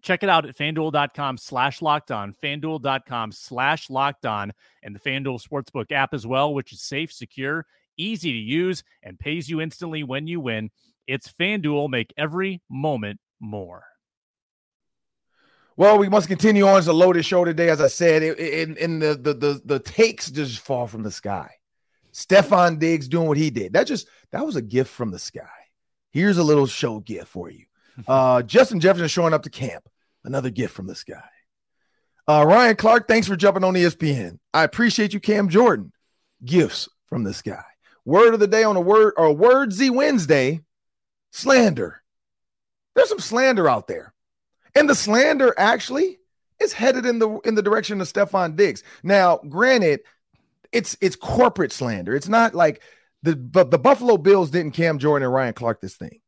[0.03, 5.41] Check it out at fanduel.com slash locked on, fanduel.com slash locked on, and the FanDuel
[5.41, 7.65] Sportsbook app as well, which is safe, secure,
[7.97, 10.71] easy to use, and pays you instantly when you win.
[11.07, 11.89] It's FanDuel.
[11.89, 13.85] Make every moment more.
[15.77, 16.79] Well, we must continue on.
[16.79, 18.23] It's a loaded show today, as I said.
[18.23, 21.51] In in the, the the the takes just fall from the sky.
[22.13, 23.73] Stefon Diggs doing what he did.
[23.73, 25.49] That just that was a gift from the sky.
[26.11, 27.65] Here's a little show gift for you.
[28.07, 29.89] Uh, Justin Jefferson showing up to camp.
[30.25, 31.23] Another gift from this guy.
[32.29, 34.39] Uh, Ryan Clark, thanks for jumping on ESPN.
[34.55, 35.93] I appreciate you, Cam Jordan.
[36.45, 37.65] Gifts from this guy.
[38.05, 40.61] Word of the day on a word or Wordsy Wednesday.
[41.33, 42.03] Slander.
[42.95, 44.13] There's some slander out there.
[44.75, 46.19] And the slander actually
[46.61, 48.83] is headed in the in the direction of Stefon Diggs.
[49.03, 50.01] Now, granted,
[50.73, 52.15] it's it's corporate slander.
[52.15, 52.83] It's not like
[53.23, 56.21] the but the Buffalo Bills didn't Cam Jordan and Ryan Clark this thing.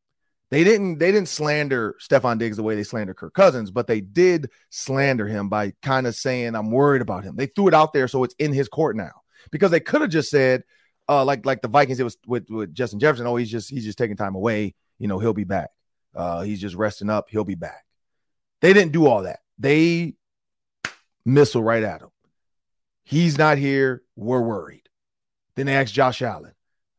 [0.51, 4.01] They didn't they didn't slander Stefon Diggs the way they slander Kirk Cousins, but they
[4.01, 7.37] did slander him by kind of saying I'm worried about him.
[7.37, 9.23] They threw it out there so it's in his court now.
[9.51, 10.63] Because they could have just said
[11.09, 13.85] uh like like the Vikings it was with with Justin Jefferson, oh he's just he's
[13.85, 15.71] just taking time away, you know, he'll be back.
[16.15, 17.85] Uh he's just resting up, he'll be back.
[18.61, 19.41] They didn't do all that.
[19.59, 20.15] They
[21.25, 22.11] missile right at him.
[23.05, 24.03] He's not here.
[24.17, 24.89] We're worried.
[25.57, 26.53] Then they asked Josh Allen.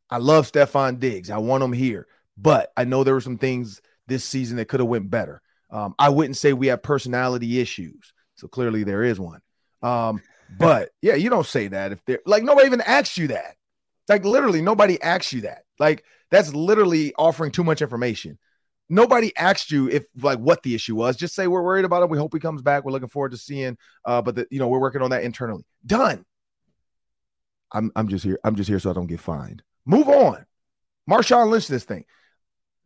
[0.09, 1.29] I love Stefon Diggs.
[1.29, 4.79] I want him here, but I know there were some things this season that could
[4.79, 5.41] have went better.
[5.71, 9.41] Um, I wouldn't say we have personality issues, so clearly there is one.
[9.81, 10.21] Um,
[10.59, 13.55] but yeah, you don't say that if they're like nobody even asked you that.
[14.07, 15.63] Like literally, nobody asked you that.
[15.79, 18.37] Like that's literally offering too much information
[18.89, 21.15] nobody asked you if like what the issue was.
[21.15, 22.09] Just say we're worried about him.
[22.09, 22.83] We hope he comes back.
[22.83, 23.77] We're looking forward to seeing.
[24.03, 25.65] Uh, but the, you know we're working on that internally.
[25.85, 26.25] Done.
[27.71, 28.39] I'm I'm just here.
[28.43, 29.63] I'm just here so I don't get fined.
[29.85, 30.45] Move on.
[31.09, 32.05] Marshawn Lynch, this thing.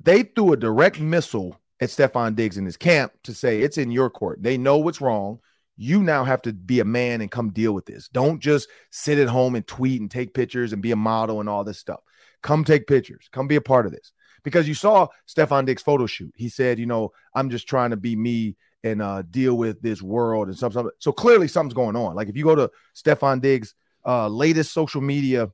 [0.01, 3.91] They threw a direct missile at Stefon Diggs in his camp to say it's in
[3.91, 4.41] your court.
[4.41, 5.39] They know what's wrong.
[5.77, 8.09] You now have to be a man and come deal with this.
[8.09, 11.47] Don't just sit at home and tweet and take pictures and be a model and
[11.47, 12.01] all this stuff.
[12.41, 13.29] Come take pictures.
[13.31, 14.11] Come be a part of this
[14.43, 16.33] because you saw Stefon Diggs' photo shoot.
[16.35, 20.01] He said, you know, I'm just trying to be me and uh, deal with this
[20.01, 20.89] world and something.
[20.99, 22.15] So clearly something's going on.
[22.15, 23.73] Like if you go to Stefon Diggs'
[24.05, 25.49] uh, latest social media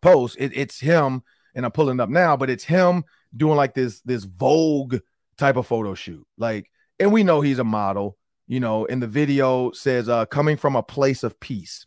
[0.00, 1.22] post, it, it's him,
[1.54, 3.04] and I'm pulling up now, but it's him
[3.36, 4.96] doing like this this Vogue
[5.36, 6.26] type of photo shoot.
[6.36, 8.16] Like, and we know he's a model.
[8.46, 11.86] You know, and the video says uh, coming from a place of peace.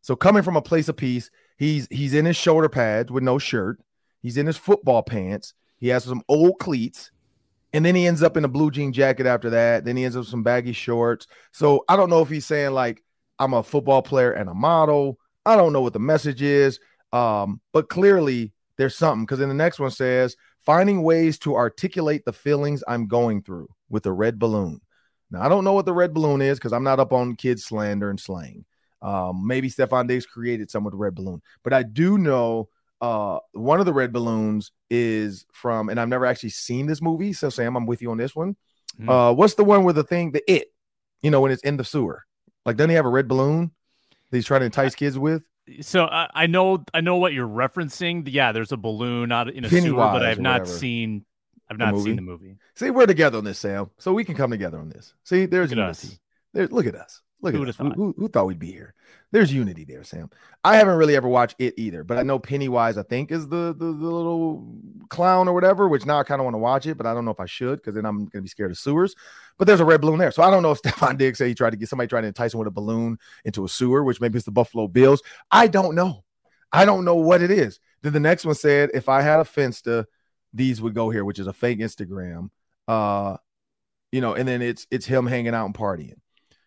[0.00, 3.38] So coming from a place of peace, he's he's in his shoulder pads with no
[3.38, 3.80] shirt.
[4.22, 5.52] He's in his football pants.
[5.78, 7.10] He has some old cleats.
[7.72, 9.84] And then he ends up in a blue jean jacket after that.
[9.84, 11.26] Then he ends up some baggy shorts.
[11.52, 13.02] So I don't know if he's saying like
[13.38, 15.18] I'm a football player and a model.
[15.44, 16.80] I don't know what the message is.
[17.12, 22.24] Um, but clearly there's something because then the next one says finding ways to articulate
[22.24, 24.80] the feelings I'm going through with a red balloon.
[25.30, 27.64] Now I don't know what the red balloon is because I'm not up on kids
[27.64, 28.64] slander and slang.
[29.00, 32.68] Um, maybe Stefon Diggs created some with the red balloon, but I do know
[33.00, 37.32] uh one of the red balloons is from and i've never actually seen this movie
[37.32, 38.56] so sam i'm with you on this one
[38.98, 39.08] mm.
[39.08, 40.72] uh what's the one with the thing the it
[41.20, 42.24] you know when it's in the sewer
[42.64, 43.70] like doesn't he have a red balloon
[44.30, 45.42] that he's trying to entice kids with
[45.80, 48.22] so uh, i know i know what you're referencing.
[48.26, 51.24] Yeah there's a balloon out in a Pennywise sewer but i've not seen
[51.68, 52.56] i've not the seen the movie.
[52.74, 55.14] See we're together on this sam so we can come together on this.
[55.24, 56.18] See there's look unity
[56.52, 57.94] there, look at us Look Who at thought?
[57.96, 58.94] who, who thought we'd be here?
[59.30, 60.30] There's unity there, Sam.
[60.64, 63.74] I haven't really ever watched it either, but I know Pennywise, I think, is the
[63.76, 64.74] the, the little
[65.10, 67.24] clown or whatever, which now I kind of want to watch it, but I don't
[67.26, 69.14] know if I should because then I'm going to be scared of sewers.
[69.58, 70.30] But there's a red balloon there.
[70.30, 72.28] So I don't know if Stefon Diggs said he tried to get somebody trying to
[72.28, 75.22] entice him with a balloon into a sewer, which maybe it's the Buffalo Bills.
[75.50, 76.24] I don't know.
[76.72, 77.80] I don't know what it is.
[78.02, 80.06] Then the next one said, if I had a Finsta,
[80.52, 82.50] these would go here, which is a fake Instagram.
[82.88, 83.36] Uh,
[84.12, 86.16] you know, and then it's it's him hanging out and partying.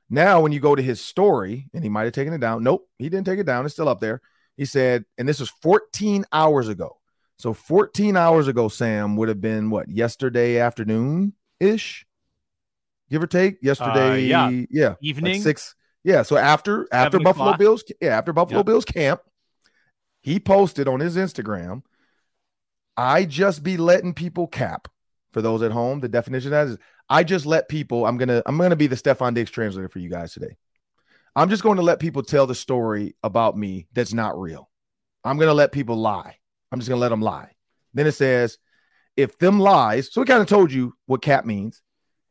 [0.10, 2.63] Now, when you go to his story, and he might have taken it down.
[2.63, 3.65] Nope, he didn't take it down.
[3.65, 4.22] It's still up there.
[4.58, 6.98] He said, and this was 14 hours ago.
[7.38, 12.06] So 14 hours ago, Sam would have been what yesterday afternoon ish,
[13.10, 13.58] give or take.
[13.62, 14.65] Yesterday, uh, yeah.
[14.69, 15.41] yeah, like Evening?
[15.41, 15.76] six.
[16.04, 17.60] Yeah, so after after Buffalo o'clock?
[17.60, 18.65] Bills, yeah, after Buffalo Yep.
[18.65, 19.22] Bills camp,
[20.22, 21.84] he posted on his Instagram,
[22.98, 24.88] I just be letting people cap.
[25.32, 26.78] For those at home, the definition of that is
[27.10, 30.10] I just let people, I'm gonna, I'm gonna be the Stefon Diggs translator for you
[30.10, 30.58] guys today.
[31.36, 34.69] I'm just going to let people tell the story about me that's not real.
[35.24, 36.38] I'm gonna let people lie.
[36.72, 37.52] I'm just gonna let them lie.
[37.93, 38.58] Then it says,
[39.17, 41.82] if them lies, so we kind of told you what cap means.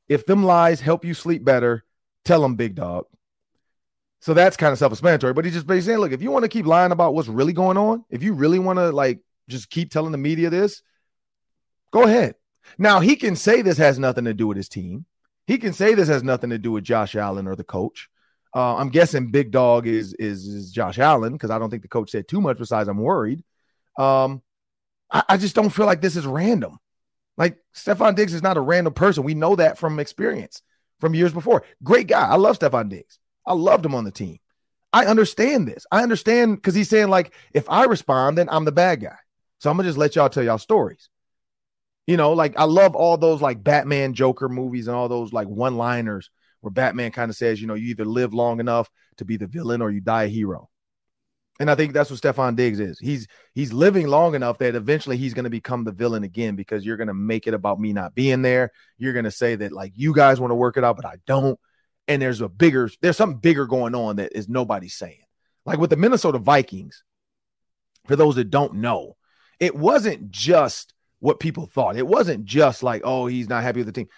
[0.08, 1.84] If them lies help you sleep better,
[2.24, 3.06] tell them big dog.
[4.20, 6.48] So that's kind of self-explanatory, but he just basically saying, look, if you want to
[6.48, 9.90] keep lying about what's really going on, if you really want to like just keep
[9.90, 10.82] telling the media this,
[11.92, 12.34] go ahead.
[12.76, 15.06] Now he can say this has nothing to do with his team.
[15.46, 18.08] He can say this has nothing to do with Josh Allen or the coach.
[18.54, 21.88] Uh, I'm guessing Big Dog is is, is Josh Allen because I don't think the
[21.88, 22.58] coach said too much.
[22.58, 23.44] Besides, I'm worried.
[23.98, 24.42] Um,
[25.10, 26.78] I, I just don't feel like this is random.
[27.36, 29.22] Like Stefon Diggs is not a random person.
[29.22, 30.62] We know that from experience
[30.98, 31.64] from years before.
[31.82, 32.26] Great guy.
[32.26, 33.18] I love Stefon Diggs.
[33.46, 34.38] I loved him on the team.
[34.92, 35.86] I understand this.
[35.92, 39.16] I understand because he's saying like, if I respond, then I'm the bad guy.
[39.58, 41.08] So I'm gonna just let y'all tell y'all stories.
[42.08, 45.46] You know, like I love all those like Batman Joker movies and all those like
[45.46, 46.30] one liners
[46.62, 49.46] where Batman kind of says, you know, you either live long enough to be the
[49.46, 50.70] villain or you die a hero.
[51.60, 52.98] And I think that's what Stefon Diggs is.
[52.98, 56.82] He's he's living long enough that eventually he's going to become the villain again because
[56.82, 58.72] you're going to make it about me not being there.
[58.96, 61.16] You're going to say that like you guys want to work it out, but I
[61.26, 61.60] don't.
[62.06, 65.24] And there's a bigger, there's something bigger going on that is nobody saying.
[65.66, 67.04] Like with the Minnesota Vikings,
[68.06, 69.18] for those that don't know,
[69.60, 71.96] it wasn't just what people thought.
[71.96, 74.08] It wasn't just like, oh, he's not happy with the team.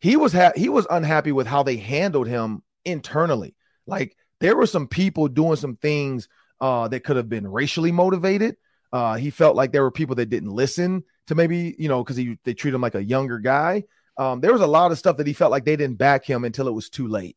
[0.00, 3.54] He was ha- he was unhappy with how they handled him internally.
[3.86, 6.28] Like there were some people doing some things
[6.60, 8.56] uh, that could have been racially motivated.
[8.92, 12.16] Uh, he felt like there were people that didn't listen to maybe you know because
[12.16, 13.84] he they treat him like a younger guy.
[14.16, 16.44] Um, there was a lot of stuff that he felt like they didn't back him
[16.44, 17.36] until it was too late.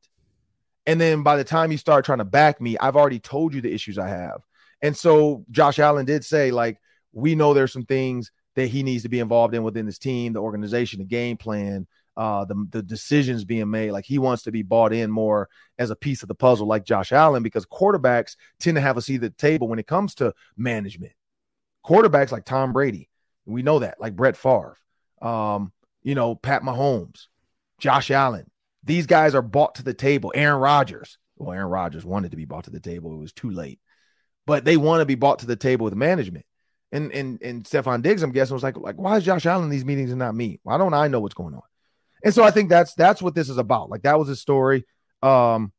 [0.86, 3.62] And then by the time he started trying to back me, I've already told you
[3.62, 4.41] the issues I have.
[4.81, 6.81] And so Josh Allen did say, like,
[7.13, 10.33] we know there's some things that he needs to be involved in within his team,
[10.33, 13.91] the organization, the game plan, uh, the, the decisions being made.
[13.91, 16.85] Like he wants to be bought in more as a piece of the puzzle, like
[16.85, 20.15] Josh Allen, because quarterbacks tend to have a seat at the table when it comes
[20.15, 21.13] to management.
[21.85, 23.09] Quarterbacks like Tom Brady,
[23.45, 24.77] we know that, like Brett Favre,
[25.21, 25.71] um,
[26.03, 27.27] you know, Pat Mahomes,
[27.79, 28.49] Josh Allen.
[28.83, 30.31] These guys are bought to the table.
[30.35, 31.17] Aaron Rodgers.
[31.37, 33.13] Well, Aaron Rodgers wanted to be bought to the table.
[33.13, 33.79] It was too late.
[34.45, 36.45] But they want to be bought to the table with management.
[36.93, 39.69] And and and Stefon Diggs, I'm guessing, was like, like, why is Josh Allen in
[39.71, 40.60] these meetings and not me?
[40.63, 41.63] Why don't I know what's going on?
[42.23, 43.89] And so I think that's that's what this is about.
[43.89, 44.86] Like that was his story.
[45.21, 45.73] Um,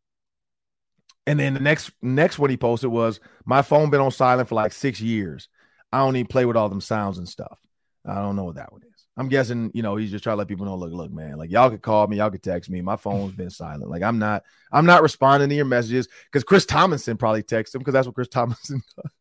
[1.27, 4.57] and then the next next one he posted was my phone been on silent for
[4.57, 5.49] like six years.
[5.93, 7.59] I don't even play with all them sounds and stuff.
[8.05, 9.07] I don't know what that one is.
[9.17, 11.51] I'm guessing, you know, he's just trying to let people know, look, look, man, like
[11.51, 12.81] y'all could call me, y'all could text me.
[12.81, 13.89] My phone's been silent.
[13.89, 17.79] Like I'm not, I'm not responding to your messages because Chris Tomlinson probably texts him
[17.79, 19.13] because that's what Chris Tomlinson does.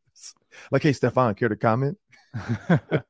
[0.72, 1.98] Like, hey, Stefon, care to comment?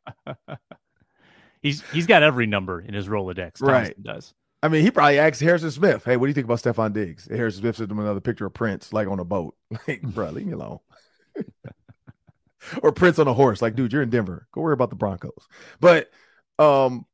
[1.62, 3.60] he's he's got every number in his Rolodex.
[3.60, 4.04] Thompson Right.
[4.04, 6.94] Does I mean, he probably asked Harrison Smith, hey, what do you think about Stefon
[6.94, 7.28] Diggs?
[7.28, 9.56] And Harrison Smith sent him another picture of Prince, like on a boat.
[9.88, 10.80] Like, bro, leave me alone.
[12.82, 13.62] or Prince on a horse.
[13.62, 14.48] Like, dude, you're in Denver.
[14.54, 15.48] Go worry about the Broncos.
[15.82, 16.10] But,
[16.60, 17.06] um,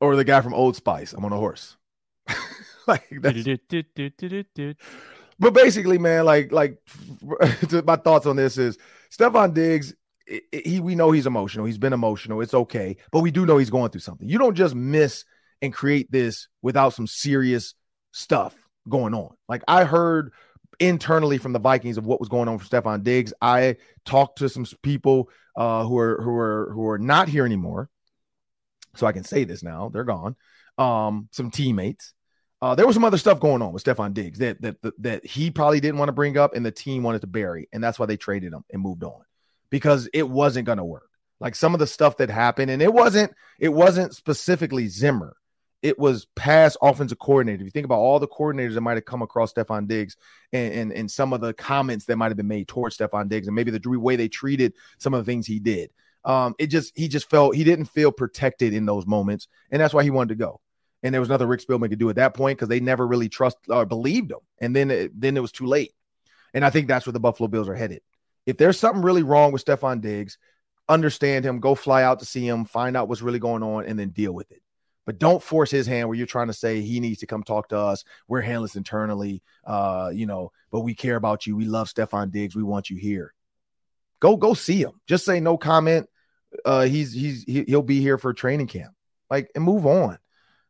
[0.00, 1.76] or the guy from Old Spice, I'm on a horse.
[2.86, 3.44] like, that's,
[5.40, 6.78] but basically, man, like, like
[7.84, 8.78] my thoughts on this is
[9.10, 9.94] Stefon Diggs.
[10.30, 11.66] i- i- He, we know he's emotional.
[11.66, 12.40] He's been emotional.
[12.40, 14.28] It's okay, but we do know he's going through something.
[14.28, 15.24] You don't just miss
[15.62, 17.74] and create this without some serious
[18.12, 18.54] stuff
[18.88, 19.34] going on.
[19.48, 20.32] Like I heard
[20.80, 23.32] internally from the Vikings of what was going on for Stefon Diggs.
[23.40, 27.88] I talked to some people uh, who are who are who are not here anymore,
[28.94, 29.88] so I can say this now.
[29.92, 30.36] They're gone.
[30.78, 32.12] Um, some teammates.
[32.62, 35.50] Uh, there was some other stuff going on with Stefon Diggs that, that that he
[35.50, 38.06] probably didn't want to bring up, and the team wanted to bury, and that's why
[38.06, 39.20] they traded him and moved on
[39.68, 41.10] because it wasn't going to work.
[41.38, 45.36] Like some of the stuff that happened, and it wasn't it wasn't specifically Zimmer.
[45.82, 47.60] it was past offensive coordinator.
[47.60, 50.16] If you think about all the coordinators that might have come across Stefon Diggs
[50.52, 53.46] and, and, and some of the comments that might have been made towards Stefon Diggs
[53.46, 55.90] and maybe the way they treated some of the things he did.
[56.24, 59.94] Um, it just he just felt he didn't feel protected in those moments, and that's
[59.94, 60.60] why he wanted to go.
[61.02, 63.28] And there was nothing Rick Spielman could do at that point because they never really
[63.28, 64.38] trust or believed him.
[64.58, 65.92] And then it, then it was too late.
[66.54, 68.00] And I think that's where the Buffalo Bills are headed.
[68.46, 70.38] If there's something really wrong with Stefon Diggs,
[70.88, 73.98] understand him, go fly out to see him, find out what's really going on, and
[73.98, 74.62] then deal with it.
[75.04, 77.68] But don't force his hand where you're trying to say he needs to come talk
[77.68, 78.04] to us.
[78.26, 81.56] We're handless internally, uh, you know, but we care about you.
[81.56, 82.56] We love Stefon Diggs.
[82.56, 83.32] We want you here.
[84.18, 85.00] Go, go see him.
[85.06, 86.08] Just say no comment.
[86.64, 88.94] Uh, he's he's he'll be here for training camp.
[89.30, 90.18] Like and move on.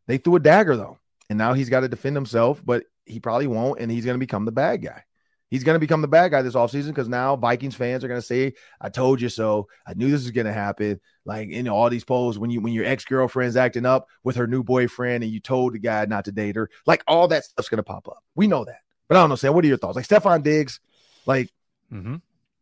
[0.06, 3.46] They threw a dagger though, and now he's got to defend himself, but he probably
[3.46, 5.02] won't, and he's going to become the bad guy.
[5.48, 8.20] He's going to become the bad guy this offseason because now Vikings fans are going
[8.20, 9.68] to say, I told you so.
[9.86, 11.00] I knew this was going to happen.
[11.24, 14.64] Like, in all these polls when you when your ex-girlfriend's acting up with her new
[14.64, 17.78] boyfriend and you told the guy not to date her, like all that stuff's going
[17.78, 18.24] to pop up.
[18.34, 18.80] We know that.
[19.08, 19.94] But I don't know, Sam, what are your thoughts?
[19.94, 20.80] Like Stefon Diggs,
[21.26, 21.52] like
[21.92, 22.16] mm-hmm.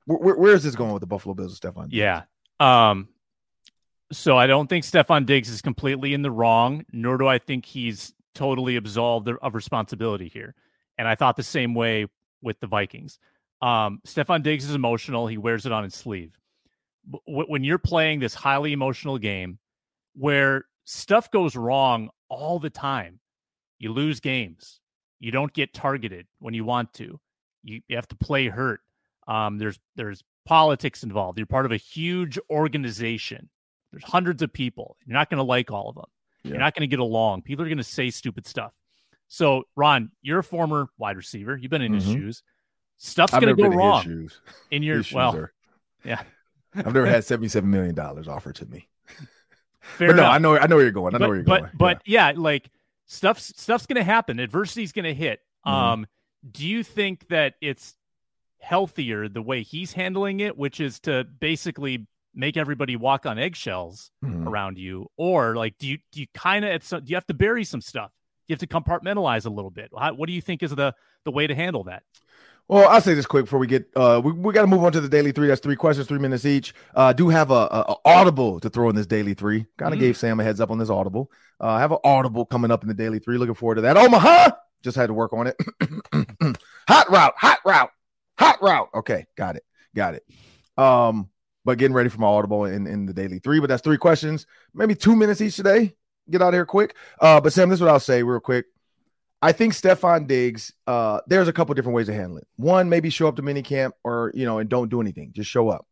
[0.05, 1.95] where, where is this going with the Buffalo Bills and Stefon Diggs?
[1.95, 2.23] Yeah.
[2.61, 3.09] Um,
[4.15, 7.65] so I don't think Stefon Diggs is completely in the wrong, nor do I think
[7.65, 10.55] he's totally absolved of responsibility here.
[10.99, 12.07] And I thought the same way
[12.43, 13.19] with the Vikings.
[13.63, 15.27] Um, Stefon Diggs is emotional.
[15.27, 16.39] He wears it on his sleeve.
[17.27, 19.59] when you're playing this highly emotional game
[20.15, 23.21] where stuff goes wrong all the time,
[23.79, 24.81] you lose games.
[25.21, 27.21] You don't get targeted when you want to.
[27.63, 28.81] You, you have to play hurt.
[29.27, 31.39] Um, there's there's politics involved.
[31.39, 33.49] You're part of a huge organization.
[33.95, 34.97] There's hundreds of people.
[35.07, 36.05] You're not going to like all of them.
[36.43, 36.51] Yeah.
[36.51, 37.43] You're not going to get along.
[37.43, 38.75] People are going to say stupid stuff.
[39.29, 41.57] So, Ron, you're a former wide receiver.
[41.57, 42.01] You've been in mm-hmm.
[42.01, 42.43] his shoes.
[42.99, 44.29] Stuff's going to go wrong
[44.71, 45.37] in your well.
[45.37, 45.53] Are,
[46.05, 46.23] yeah,
[46.75, 48.89] I've never had seventy-seven million dollars offered to me.
[49.81, 51.15] Fair but no, I know, I know where you're going.
[51.15, 51.73] I know but, where you're but, going.
[51.75, 52.31] But yeah.
[52.31, 52.71] yeah, like
[53.07, 54.39] stuff's stuff's going to happen.
[54.39, 55.41] Adversity's going to hit.
[55.67, 55.77] Mm-hmm.
[55.77, 56.07] Um,
[56.51, 57.95] do you think that it's
[58.65, 64.11] healthier the way he's handling it, which is to basically make everybody walk on eggshells
[64.25, 64.47] mm-hmm.
[64.49, 67.65] around you, or like do you do you kind of do you have to bury
[67.65, 68.11] some stuff?
[68.47, 69.91] you have to compartmentalize a little bit.
[69.97, 70.95] How, what do you think is the
[71.25, 72.03] the way to handle that?
[72.67, 74.93] Well, I'll say this quick before we get uh we, we got to move on
[74.93, 75.49] to the daily three.
[75.49, 76.75] That's three questions, three minutes each.
[76.95, 79.67] Uh do have a, a, a audible to throw in this daily three.
[79.79, 81.31] Kind of mm gave Sam a heads up on this audible.
[81.61, 83.39] Uh I have an audible coming up in the daily three.
[83.39, 83.97] Looking forward to that.
[83.97, 84.51] Omaha
[84.83, 85.57] just had to work on it.
[86.89, 87.91] hot route, hot route,
[88.39, 88.89] hot route.
[88.95, 89.63] Okay, got it,
[89.95, 90.25] got it.
[90.77, 91.31] Um,
[91.65, 93.61] but getting ready for my audible in, in the daily three.
[93.61, 95.95] But that's three questions, maybe two minutes each today
[96.31, 96.97] get out of here quick.
[97.21, 98.67] Uh, but Sam, this is what I'll say real quick.
[99.43, 102.47] I think Stefon Diggs, uh, there's a couple different ways to handle it.
[102.57, 105.33] One, maybe show up to minicamp or, you know, and don't do anything.
[105.33, 105.87] Just show up.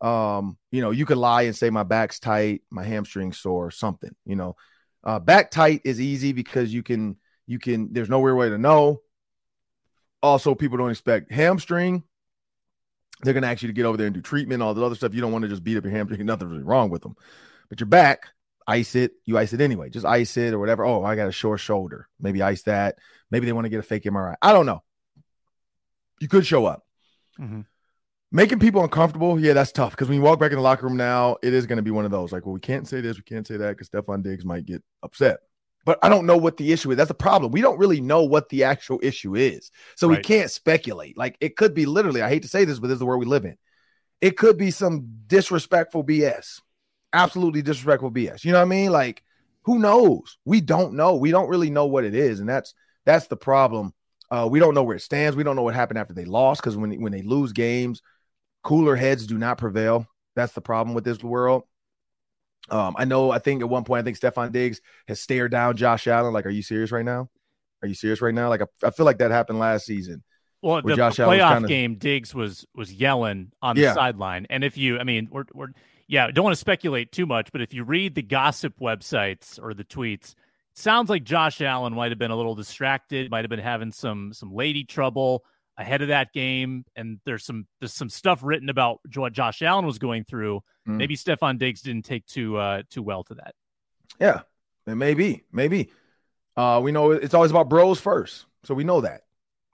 [0.00, 4.14] Um, you know, you could lie and say my back's tight, my hamstring's sore, something,
[4.24, 4.56] you know.
[5.02, 8.58] Uh, back tight is easy because you can, you can, there's no real way to
[8.58, 9.00] know.
[10.22, 12.04] Also, people don't expect hamstring.
[13.22, 14.94] They're going to ask you to get over there and do treatment, all the other
[14.94, 15.14] stuff.
[15.14, 16.24] You don't want to just beat up your hamstring.
[16.26, 17.16] Nothing's really wrong with them.
[17.68, 18.26] But your back,
[18.66, 19.12] ice it.
[19.24, 19.90] You ice it anyway.
[19.90, 20.84] Just ice it or whatever.
[20.84, 22.08] Oh, I got a short shoulder.
[22.20, 22.96] Maybe ice that.
[23.30, 24.34] Maybe they want to get a fake MRI.
[24.42, 24.82] I don't know.
[26.20, 26.84] You could show up.
[27.40, 27.62] Mm-hmm.
[28.32, 29.92] Making people uncomfortable, yeah, that's tough.
[29.92, 31.92] Because when you walk back in the locker room now, it is going to be
[31.92, 34.24] one of those like, well, we can't say this, we can't say that, because Stefon
[34.24, 35.38] Diggs might get upset.
[35.84, 36.96] But I don't know what the issue is.
[36.96, 37.52] That's the problem.
[37.52, 39.70] We don't really know what the actual issue is.
[39.96, 40.16] So right.
[40.16, 41.18] we can't speculate.
[41.18, 43.20] Like it could be literally, I hate to say this, but this is the world
[43.20, 43.58] we live in.
[44.20, 46.60] It could be some disrespectful BS
[47.14, 48.44] absolutely disrespectful BS.
[48.44, 48.90] You know what I mean?
[48.92, 49.22] Like,
[49.62, 50.36] who knows?
[50.44, 51.14] We don't know.
[51.14, 52.74] We don't really know what it is, and that's
[53.06, 53.94] that's the problem.
[54.30, 55.36] Uh, we don't know where it stands.
[55.36, 58.02] We don't know what happened after they lost because when when they lose games,
[58.62, 60.06] cooler heads do not prevail.
[60.36, 61.62] That's the problem with this world.
[62.70, 63.30] Um, I know.
[63.30, 66.32] I think at one point, I think Stefon Diggs has stared down Josh Allen.
[66.32, 67.28] Like, are you serious right now?
[67.82, 68.48] Are you serious right now?
[68.48, 70.22] Like, I, I feel like that happened last season.
[70.62, 71.68] Well, the Josh playoff kinda...
[71.68, 73.94] game, Diggs was was yelling on the yeah.
[73.94, 75.68] sideline, and if you, I mean, we're we're
[76.06, 79.74] yeah, don't want to speculate too much, but if you read the gossip websites or
[79.74, 80.34] the tweets, it
[80.78, 84.32] sounds like Josh Allen might have been a little distracted, might have been having some
[84.32, 85.44] some lady trouble
[85.76, 89.86] ahead of that game, and there's some there's some stuff written about what Josh Allen
[89.86, 90.60] was going through.
[90.88, 90.96] Mm.
[90.96, 93.54] Maybe Stefon Diggs didn't take too uh, too well to that.
[94.20, 94.40] Yeah,
[94.86, 95.90] it may be, maybe.
[96.56, 99.22] Uh, we know it's always about bros first, so we know that.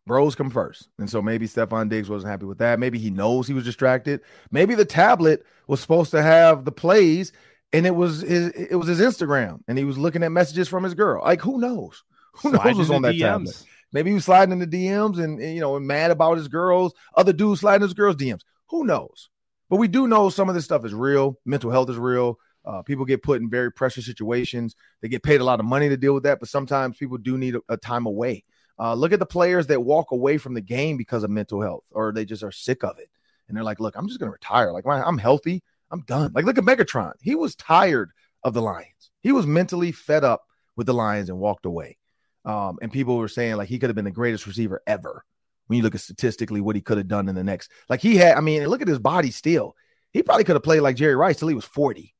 [0.06, 0.88] Bros come first.
[0.98, 2.80] And so maybe Stefon Diggs wasn't happy with that.
[2.80, 4.22] Maybe he knows he was distracted.
[4.50, 7.32] Maybe the tablet was supposed to have the plays
[7.72, 10.84] and it was his it was his Instagram and he was looking at messages from
[10.84, 11.22] his girl.
[11.22, 12.02] Like who knows?
[12.42, 13.20] Who knows what's on that DMs.
[13.20, 13.64] tablet?
[13.92, 16.48] Maybe he was sliding in the DMs and, and you know and mad about his
[16.48, 18.42] girls, other dudes sliding his girls' DMs.
[18.68, 19.28] Who knows?
[19.68, 21.38] But we do know some of this stuff is real.
[21.45, 22.38] Mental health is real.
[22.64, 24.74] Uh, people get put in very pressure situations.
[25.01, 27.38] They get paid a lot of money to deal with that, but sometimes people do
[27.38, 28.45] need a, a time away.
[28.78, 31.84] Uh, look at the players that walk away from the game because of mental health,
[31.93, 33.09] or they just are sick of it,
[33.49, 34.72] and they're like, "Look, I'm just going to retire.
[34.72, 35.62] Like, I'm healthy.
[35.91, 37.12] I'm done." Like, look at Megatron.
[37.20, 38.11] He was tired
[38.43, 39.11] of the Lions.
[39.20, 40.43] He was mentally fed up
[40.76, 41.99] with the Lions and walked away.
[42.45, 45.24] Um, and people were saying like he could have been the greatest receiver ever.
[45.66, 48.16] When you look at statistically what he could have done in the next, like he
[48.16, 49.76] had, I mean, look at his body still.
[50.12, 52.12] He probably could have played like Jerry Rice till he was 40.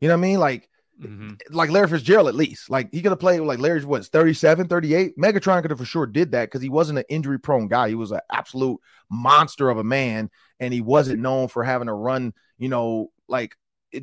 [0.00, 0.38] You know what I mean?
[0.38, 0.68] Like,
[1.02, 1.34] mm-hmm.
[1.50, 2.70] like Larry Fitzgerald at least.
[2.70, 5.18] Like he could have played like Larry's what 37, 38.
[5.18, 7.88] Megatron could have for sure did that because he wasn't an injury prone guy.
[7.88, 8.80] He was an absolute
[9.10, 10.30] monster of a man,
[10.60, 13.56] and he wasn't known for having to run, you know, like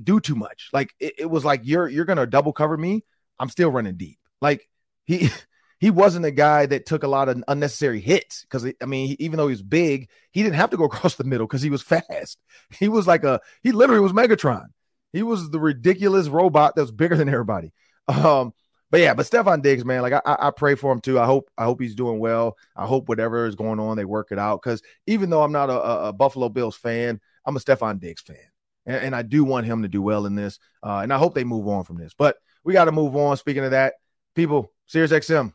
[0.04, 0.70] do too much.
[0.74, 3.04] Like it, it was like you're you're gonna double cover me.
[3.40, 4.20] I'm still running deep.
[4.42, 4.68] Like
[5.06, 5.30] he
[5.80, 9.38] he wasn't a guy that took a lot of unnecessary hits because I mean, even
[9.38, 11.82] though he was big, he didn't have to go across the middle because he was
[11.82, 12.38] fast.
[12.80, 14.68] He was like a he literally was Megatron.
[15.14, 17.72] He was the ridiculous robot that was bigger than everybody.
[18.08, 18.54] Um,
[18.92, 21.20] but yeah, but Stefon Diggs, man, like I, I pray for him too.
[21.20, 22.56] I hope I hope he's doing well.
[22.76, 24.62] I hope whatever is going on, they work it out.
[24.62, 28.38] Because even though I'm not a, a, Buffalo Bills fan, I'm a Stefon Diggs fan,
[28.86, 30.60] and, and I do want him to do well in this.
[30.84, 32.14] Uh, and I hope they move on from this.
[32.18, 33.38] But we got to move on.
[33.38, 33.96] Speaking of that,
[34.36, 35.54] people, Sirius XM,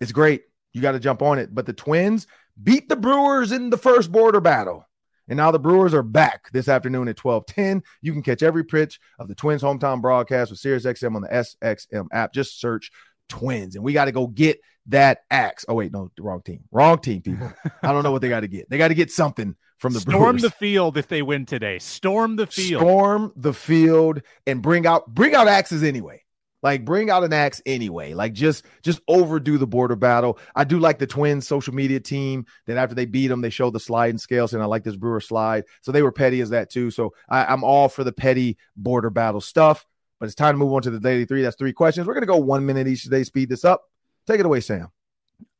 [0.00, 0.42] it's great.
[0.72, 1.54] You got to jump on it.
[1.54, 2.26] But the Twins
[2.62, 4.86] beat the Brewers in the first border battle.
[5.28, 7.82] And now the Brewers are back this afternoon at 12:10.
[8.00, 11.28] You can catch every pitch of the Twins hometown broadcast with Sirius XM on the
[11.28, 12.32] SXM app.
[12.32, 12.90] Just search
[13.28, 13.74] Twins.
[13.74, 15.64] And we got to go get that axe.
[15.68, 16.62] Oh, wait, no, the wrong team.
[16.70, 17.52] Wrong team, people.
[17.82, 18.70] I don't know what they got to get.
[18.70, 20.20] They got to get something from the Brewers.
[20.20, 20.42] Storm Brewers.
[20.42, 21.78] the field if they win today.
[21.80, 22.82] Storm the field.
[22.82, 26.22] Storm the field and bring out bring out axes anyway.
[26.66, 28.12] Like bring out an axe anyway.
[28.12, 30.36] Like just just overdo the border battle.
[30.56, 33.70] I do like the Twins social media team that after they beat them, they show
[33.70, 35.62] the sliding scales, and I like this Brewer slide.
[35.82, 36.90] So they were petty as that too.
[36.90, 39.86] So I, I'm all for the petty border battle stuff.
[40.18, 41.42] But it's time to move on to the daily three.
[41.42, 42.04] That's three questions.
[42.04, 43.22] We're gonna go one minute each today.
[43.22, 43.82] Speed this up.
[44.26, 44.88] Take it away, Sam.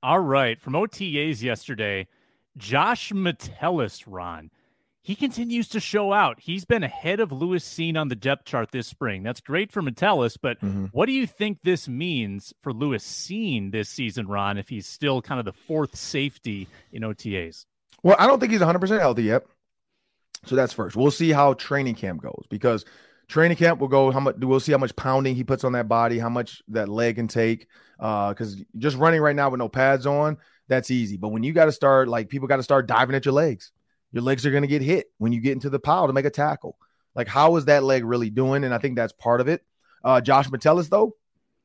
[0.03, 0.61] All right.
[0.61, 2.09] From OTAs yesterday,
[2.57, 4.51] Josh Metellus, Ron
[5.07, 6.41] he continues to show out.
[6.41, 9.23] He's been ahead of Lewis Cine on the depth chart this spring.
[9.23, 10.87] That's great for Metellus, but mm-hmm.
[10.87, 15.23] what do you think this means for Lewis Cine this season, Ron, if he's still
[15.23, 17.67] kind of the fourth safety in OTAs?
[18.03, 19.45] Well, I don't think he's 100% healthy yet.
[20.45, 20.97] So that's first.
[20.97, 22.85] We'll see how training camp goes because
[23.29, 25.87] training camp will go how much we'll see how much pounding he puts on that
[25.87, 27.69] body, how much that leg can take.
[28.01, 31.17] Uh, because just running right now with no pads on, that's easy.
[31.17, 33.71] But when you got to start, like people got to start diving at your legs
[34.17, 36.25] your legs are going to get hit when you get into the pile to make
[36.25, 36.79] a tackle.
[37.15, 38.65] Like, how is that leg really doing?
[38.65, 39.63] And I think that's part of it.
[40.03, 41.17] Uh, Josh Metellus, though,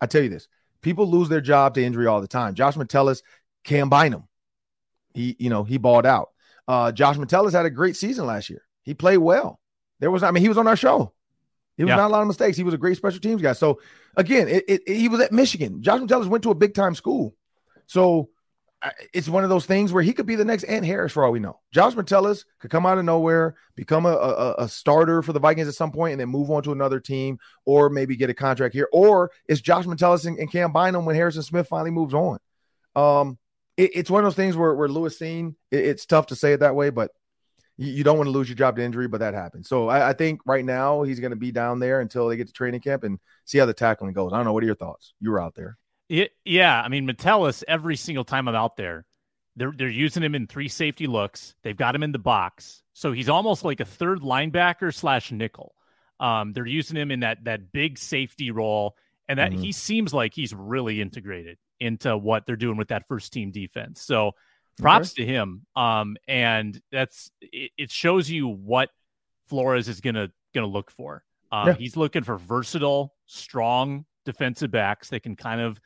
[0.02, 0.49] I tell you this:
[0.82, 2.54] people lose their job to injury all the time.
[2.54, 3.22] Josh Metellus,
[3.64, 4.28] can Cam Bynum,
[5.14, 6.32] he, you know, he balled out.
[6.68, 8.64] Uh, Josh Metellus had a great season last year.
[8.84, 9.62] He played well.
[9.99, 11.14] There was, I mean, he was on our show.
[11.78, 11.95] He was yeah.
[11.95, 12.58] not a lot of mistakes.
[12.58, 13.54] He was a great special teams guy.
[13.54, 13.80] So
[14.18, 15.82] again, it, it, it, he was at Michigan.
[15.82, 17.34] Josh Metellus went to a big time school.
[17.88, 18.30] So
[19.13, 21.32] it's one of those things where he could be the next Ant Harris for all
[21.32, 21.59] we know.
[21.71, 25.67] Josh Metellus could come out of nowhere, become a, a, a, starter for the Vikings
[25.67, 28.73] at some point, and then move on to another team, or maybe get a contract
[28.73, 28.89] here.
[28.91, 32.39] Or it's Josh Metellus and, and Cam Bynum when Harrison Smith finally moves on.
[32.95, 33.38] Um,
[33.77, 36.53] it, it's one of those things where, where Lewis Cine, it, it's tough to say
[36.53, 37.11] it that way, but
[37.77, 39.69] you, you, don't want to lose your job to injury, but that happens.
[39.69, 42.47] So I, I think right now he's going to be down there until they get
[42.47, 44.34] to training camp and see how the tackling goes.
[44.34, 44.53] I don't know.
[44.53, 45.13] What are your thoughts?
[45.19, 45.77] You were out there.
[46.12, 47.64] It, yeah, I mean Metellus.
[47.70, 49.05] Every single time I'm out there,
[49.55, 51.55] they're they're using him in three safety looks.
[51.64, 55.74] They've got him in the box, so he's almost like a third linebacker slash nickel.
[56.20, 58.97] Um, they're using him in that that big safety role,
[59.30, 59.62] and that mm-hmm.
[59.62, 64.01] he seems like he's really integrated into what they're doing with that first team defense.
[64.01, 64.34] So
[64.82, 65.24] props okay.
[65.24, 65.66] to him.
[65.78, 68.89] Um, and that's it, it, shows you what
[69.47, 71.24] Flores is gonna gonna look for.
[71.53, 71.74] Um, yeah.
[71.76, 75.80] he's looking for versatile, strong defensive backs that can kind of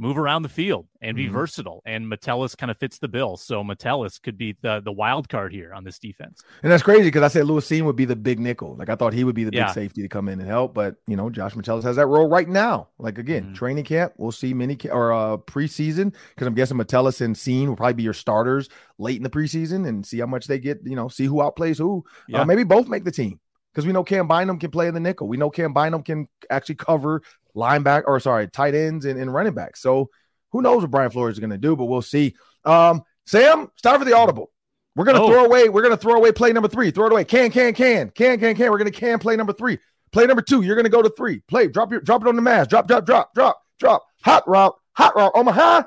[0.00, 1.34] move around the field and be mm-hmm.
[1.34, 1.82] versatile.
[1.84, 3.36] And Metellus kind of fits the bill.
[3.36, 6.42] So Metellus could be the the wild card here on this defense.
[6.62, 8.76] And that's crazy because I said Lewis Cine would be the big nickel.
[8.76, 9.66] Like I thought he would be the yeah.
[9.66, 10.74] big safety to come in and help.
[10.74, 12.88] But you know, Josh Metellus has that role right now.
[12.98, 13.54] Like again, mm-hmm.
[13.54, 17.76] training camp, we'll see mini or uh preseason because I'm guessing Metellus and Cine will
[17.76, 20.80] probably be your starters late in the preseason and see how much they get.
[20.84, 22.04] You know, see who outplays who.
[22.06, 22.40] Uh, yeah.
[22.40, 23.38] Uh, maybe both make the team
[23.72, 25.28] because we know Cam Bynum can play in the nickel.
[25.28, 27.22] We know Cam Bynum can actually cover
[27.54, 29.80] linebacker or sorry, tight ends and, and running backs.
[29.82, 30.10] So
[30.50, 32.34] who knows what Brian Flores is going to do, but we'll see.
[32.64, 34.50] Um, Sam, start for the audible.
[34.96, 35.28] We're gonna oh.
[35.28, 35.68] throw away.
[35.68, 36.90] We're gonna throw away play number three.
[36.90, 37.24] Throw it away.
[37.24, 38.70] Can, can, can, can, can, can.
[38.70, 39.78] We're gonna can play number three.
[40.10, 40.62] Play number two.
[40.62, 41.40] You're gonna go to three.
[41.48, 41.68] Play.
[41.68, 42.00] Drop your.
[42.00, 42.70] Drop it on the mask.
[42.70, 42.88] Drop.
[42.88, 43.06] Drop.
[43.06, 43.32] Drop.
[43.32, 43.62] Drop.
[43.78, 44.04] Drop.
[44.24, 44.76] Hot route.
[44.94, 45.32] Hot route.
[45.34, 45.84] Omaha.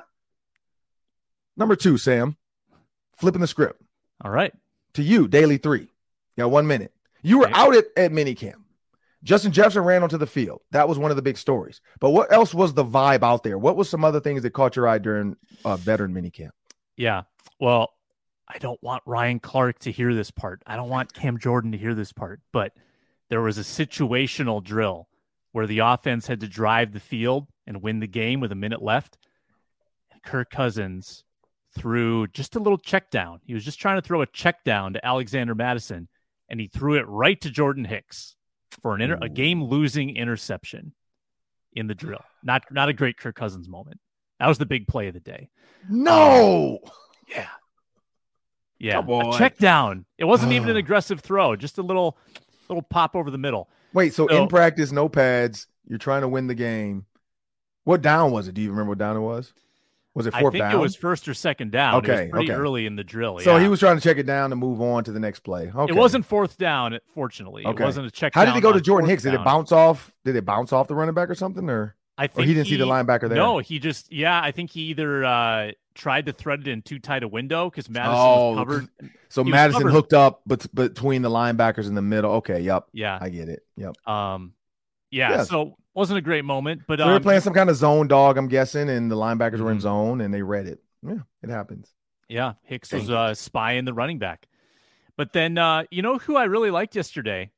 [1.56, 2.36] Number two, Sam.
[3.18, 3.80] Flipping the script.
[4.24, 4.52] All right.
[4.94, 5.82] To you, daily three.
[5.82, 6.92] You got one minute.
[7.24, 8.62] You were out at, at minicamp.
[9.24, 10.60] Justin Jefferson ran onto the field.
[10.70, 11.80] That was one of the big stories.
[11.98, 13.56] But what else was the vibe out there?
[13.56, 16.50] What was some other things that caught your eye during uh, veteran minicamp?
[16.96, 17.22] Yeah.
[17.58, 17.94] Well,
[18.46, 20.62] I don't want Ryan Clark to hear this part.
[20.66, 22.40] I don't want Cam Jordan to hear this part.
[22.52, 22.72] But
[23.30, 25.08] there was a situational drill
[25.52, 28.82] where the offense had to drive the field and win the game with a minute
[28.82, 29.16] left.
[30.12, 31.24] And Kirk Cousins
[31.74, 33.40] threw just a little check down.
[33.46, 36.08] He was just trying to throw a check down to Alexander Mattison,
[36.48, 38.36] and he threw it right to Jordan Hicks
[38.82, 40.92] for an inter- a game losing interception
[41.72, 42.24] in the drill.
[42.42, 44.00] Not not a great Kirk Cousins moment.
[44.40, 45.48] That was the big play of the day.
[45.88, 46.78] No.
[46.84, 46.90] Um,
[47.28, 47.46] yeah.
[48.78, 49.02] Yeah.
[49.06, 50.04] A check down.
[50.18, 52.18] It wasn't even an aggressive throw, just a little
[52.68, 53.68] little pop over the middle.
[53.92, 57.06] Wait, so, so in practice, no pads, you're trying to win the game.
[57.84, 58.54] What down was it?
[58.54, 59.52] Do you remember what down it was?
[60.14, 60.46] Was it fourth down?
[60.46, 60.80] I think down?
[60.80, 61.96] it was first or second down.
[61.96, 62.58] Okay, pretty okay.
[62.58, 63.40] early in the drill.
[63.40, 63.62] So yeah.
[63.62, 65.72] he was trying to check it down to move on to the next play.
[65.74, 65.92] Okay.
[65.92, 67.66] It wasn't fourth down, fortunately.
[67.66, 67.82] Okay.
[67.82, 68.32] It wasn't a check.
[68.34, 69.24] How did it go to Jordan Hicks?
[69.24, 69.32] Down.
[69.32, 70.12] Did it bounce off?
[70.24, 71.68] Did it bounce off the running back or something?
[71.68, 73.38] Or I think or he didn't he, see the linebacker there.
[73.38, 74.40] No, he just yeah.
[74.40, 77.90] I think he either uh, tried to thread it in too tight a window because
[77.90, 78.88] Mattison Oh, was covered.
[79.30, 79.92] So He Mattison covered.
[79.92, 82.32] hooked up bet- between the linebackers in the middle.
[82.34, 83.18] Okay, yep, Yeah.
[83.20, 83.64] I get it.
[83.76, 83.96] Yep.
[84.06, 84.52] Um.
[85.10, 85.30] Yeah.
[85.30, 85.48] Yes.
[85.48, 88.08] So wasn't a great moment, but So they were um, playing some kind of zone
[88.08, 89.82] dog, I'm guessing, and the linebackers were in Mhm.
[89.82, 90.80] zone and they read it.
[91.06, 91.92] Yeah, it happens.
[92.28, 94.46] Yeah, Hicks Dang was uh, spying the running back.
[95.16, 97.50] But then, uh, you know who I really liked yesterday?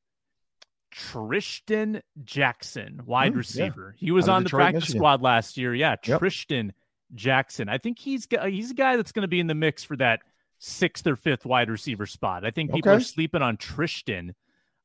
[0.92, 3.38] Trishton Jackson, wide Mm, yeah.
[3.38, 3.94] receiver.
[3.98, 4.98] He was on the Detroit, practice Michigan.
[5.00, 5.74] squad last year.
[5.74, 6.20] Yeah, Yep.
[6.20, 6.70] Trishton
[7.14, 7.68] Jackson.
[7.68, 10.20] I think he's he's a guy that's going to be in the mix for that
[10.58, 12.44] sixth or fifth wide receiver spot.
[12.44, 12.96] I think people Okay.
[12.96, 14.34] are sleeping on Trishton.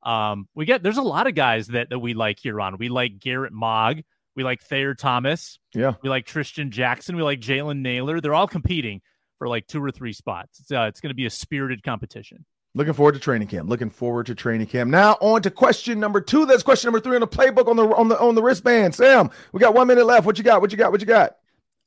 [0.04, 2.78] Um, we get there's a lot of guys that that we like here on.
[2.78, 4.02] We like Garrett Mogg.
[4.36, 5.60] We like Thayer Thomas.
[5.74, 5.96] Yeah.
[6.02, 7.16] We like Trishton Jackson.
[7.16, 8.22] We like Jalen Nailor.
[8.22, 9.02] They're all competing
[9.38, 10.60] for like two or three spots.
[10.62, 12.46] It's, uh, it's going to be a spirited competition.
[12.74, 13.70] Looking forward to training camp.
[13.70, 14.90] Looking forward to training camp.
[14.90, 16.46] Now on to question number two.
[16.46, 18.96] That's question number three on the playbook on the on the on the wristband.
[18.96, 20.26] Sam, we got one minute left.
[20.26, 20.62] What you got?
[20.62, 20.92] What you got?
[20.92, 21.36] What you got?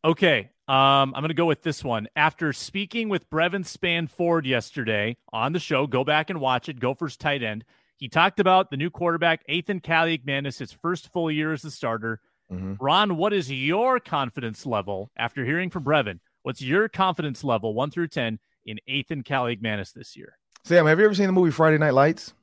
[0.04, 0.50] Okay.
[0.66, 2.08] Um, I'm going to go with this one.
[2.16, 6.80] After speaking with Brevyn Spann-Ford yesterday on the show, go back and watch it.
[6.80, 7.64] Gophers tight end.
[8.04, 12.20] He talked about the new quarterback, Ethan Kaliakmanis, his first full year as the starter.
[12.52, 12.76] Mhm.
[12.78, 16.20] Ron, what is your confidence level after hearing from Brevyn?
[16.42, 20.36] What's your confidence level, one through 10, in Ethan Kaliakmanis this year?
[20.64, 22.34] Sam, have you ever seen the movie Friday Night Lights?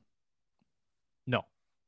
[1.28, 1.42] No.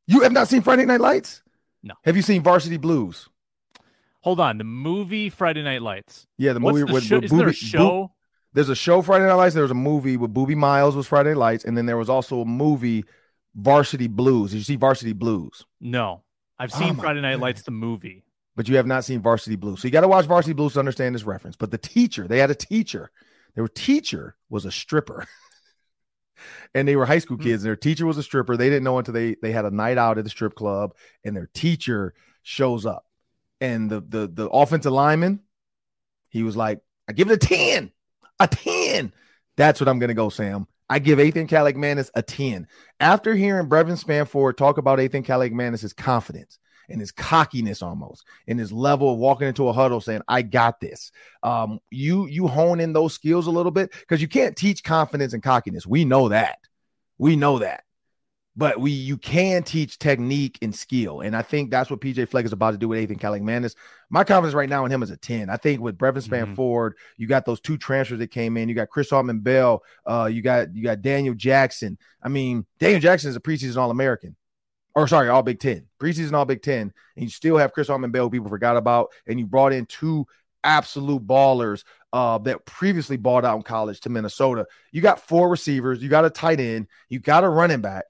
[0.06, 1.42] You have not seen Friday Night Lights?
[1.82, 1.94] No.
[2.04, 3.28] Have you seen Varsity Blues?
[4.20, 4.56] Hold on.
[4.58, 6.28] The movie Friday Night Lights.
[6.38, 7.16] Yeah, the What's movie the with, show?
[7.16, 7.78] with Isn't there a show?
[8.06, 8.10] Boo-
[8.52, 9.54] there's a show Friday Night Lights.
[9.56, 12.08] There was a movie with Boobie Miles was Friday Night Lights, and then there was
[12.08, 13.04] also a movie
[13.54, 14.50] Varsity Blues.
[14.50, 15.64] Did you see Varsity Blues?
[15.80, 16.22] No.
[16.58, 18.24] I've Oh seen my Friday Night Lights, the movie.
[18.56, 19.80] But you have not seen Varsity Blues.
[19.80, 21.56] So you got to watch Varsity Blues to understand this reference.
[21.56, 23.10] But the teacher, they had a teacher.
[23.56, 25.26] Their teacher was a stripper.
[26.74, 27.42] and they were high school Hmm.
[27.44, 27.62] kids.
[27.64, 28.56] And their teacher was a stripper.
[28.56, 30.94] They didn't know until they they had a night out at the strip club,
[31.24, 33.06] and their teacher shows up.
[33.60, 35.40] And the the the offensive lineman,
[36.28, 37.90] he was like, I give it a 10.
[38.40, 39.12] A 10.
[39.56, 40.66] That's what I'm gonna go, Sam.
[40.88, 42.66] I give Ethan Kaliakmanis a 10.
[43.00, 46.58] After hearing Brevyn Spann-Ford talk about Ethan Kaliakmanis' confidence
[46.88, 50.80] and his cockiness almost, and his level of walking into a huddle saying, I got
[50.80, 51.10] this.
[51.42, 55.32] Um, you you hone in those skills a little bit because you can't teach confidence
[55.32, 55.86] and cockiness.
[55.86, 56.58] We know that.
[57.16, 57.84] We know that.
[58.56, 61.20] But we you can teach technique and skill.
[61.22, 63.74] And I think that's what PJ Fleck is about to do with Ethan Kaliakmanis.
[64.10, 65.50] My confidence right now in him is a 10.
[65.50, 66.28] I think with Brevyn Mhm.
[66.28, 68.68] Spann-Ford, you got those two transfers that came in.
[68.68, 69.82] You got Chris Autman-Bell.
[70.06, 71.98] Uh, you got you got Daniel Jackson.
[72.22, 74.36] I mean, Daniel Jackson is a preseason All American,
[74.94, 78.30] or sorry, All Big Ten, preseason All Big Ten, and you still have Chris Autman-Bell,
[78.30, 80.26] people forgot about, and you brought in two
[80.62, 81.82] absolute ballers
[82.12, 84.64] uh, that previously balled out in college to Minnesota.
[84.92, 88.04] You got four receivers, you got a tight end, you got a running back,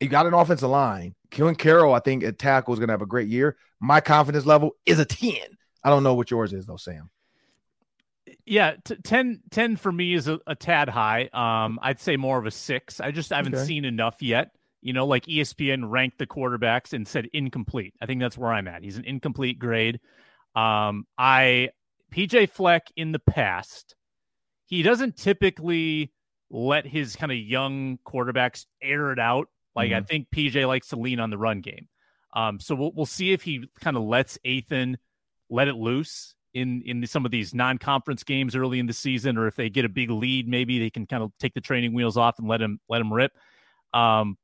[0.00, 1.14] you got an offensive line.
[1.30, 3.56] Keelan Carroll, I think at tackle is going to have a great year.
[3.80, 5.34] My confidence level is a 10.
[5.84, 7.10] I don't know what yours is though, Sam.
[8.44, 11.28] Yeah, t- 10, 10 for me is a, a tad high.
[11.32, 13.00] Um, I'd say more of a six.
[13.00, 13.64] I just haven't Okay.
[13.64, 14.50] seen enough yet.
[14.82, 17.94] You know, like ESPN ranked the quarterbacks and said incomplete.
[18.00, 18.82] I think that's where I'm at.
[18.82, 20.00] He's an incomplete grade.
[20.54, 21.70] Um, I
[22.12, 23.94] PJ Fleck in the past,
[24.66, 26.12] he doesn't typically
[26.50, 29.48] let his kind of young quarterbacks air it out.
[29.74, 31.88] Like I think PJ likes to lean on the run game.
[32.34, 34.98] Um, so we'll we'll see if he kind of lets Ethan
[35.48, 39.46] let it loose in in some of these non-conference games early in the season, or
[39.46, 42.16] if they get a big lead, maybe they can kind of take the training wheels
[42.16, 43.32] off and let him let him rip.
[43.92, 44.36] Um,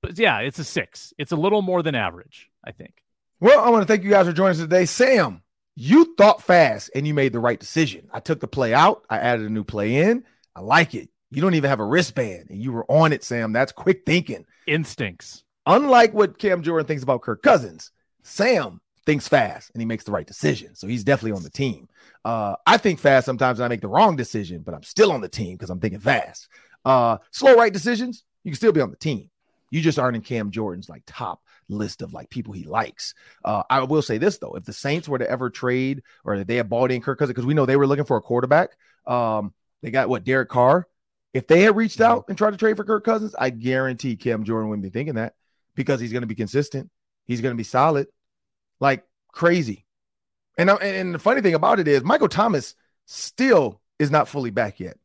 [0.00, 1.12] but yeah, it's a six.
[1.18, 2.94] It's a little more than average, I think.
[3.40, 4.84] Well, I want to thank you guys for joining us today.
[4.84, 5.42] Sam,
[5.74, 8.08] you thought fast and you made the right decision.
[8.12, 10.24] I took the play out, I added a new play in.
[10.54, 11.08] I like it.
[11.32, 13.52] You don't even have a wristband and you were on it, Sam.
[13.52, 14.44] That's quick thinking.
[14.66, 15.44] Instincts.
[15.64, 17.90] Unlike what Cam Jordan thinks about Kirk Cousins,
[18.22, 20.74] Sam thinks fast and he makes the right decision.
[20.74, 21.88] So he's definitely on the team.
[22.22, 25.22] Uh, I think fast sometimes and I make the wrong decision, but I'm still on
[25.22, 26.48] the team because I'm thinking fast.
[26.84, 29.30] Uh, slow right decisions, you can still be on the team.
[29.70, 33.14] You just aren't in Cam Jordan's like top list of like people he likes.
[33.42, 36.46] Uh, I will say this though: if the Saints were to ever trade or if
[36.46, 38.72] they had bought in Kirk Cousins, because we know they were looking for a quarterback,
[39.06, 40.86] um, they got what Derek Carr.
[41.34, 44.44] If they had reached out and tried to trade for Kirk Cousins, I guarantee Cam
[44.44, 45.34] Jordan wouldn't be thinking that
[45.74, 46.90] because he's going to be consistent.
[47.24, 48.08] He's going to be solid,
[48.80, 49.86] like crazy.
[50.58, 52.74] And, and the funny thing about it is, Michael Thomas
[53.06, 54.98] still is not fully back yet.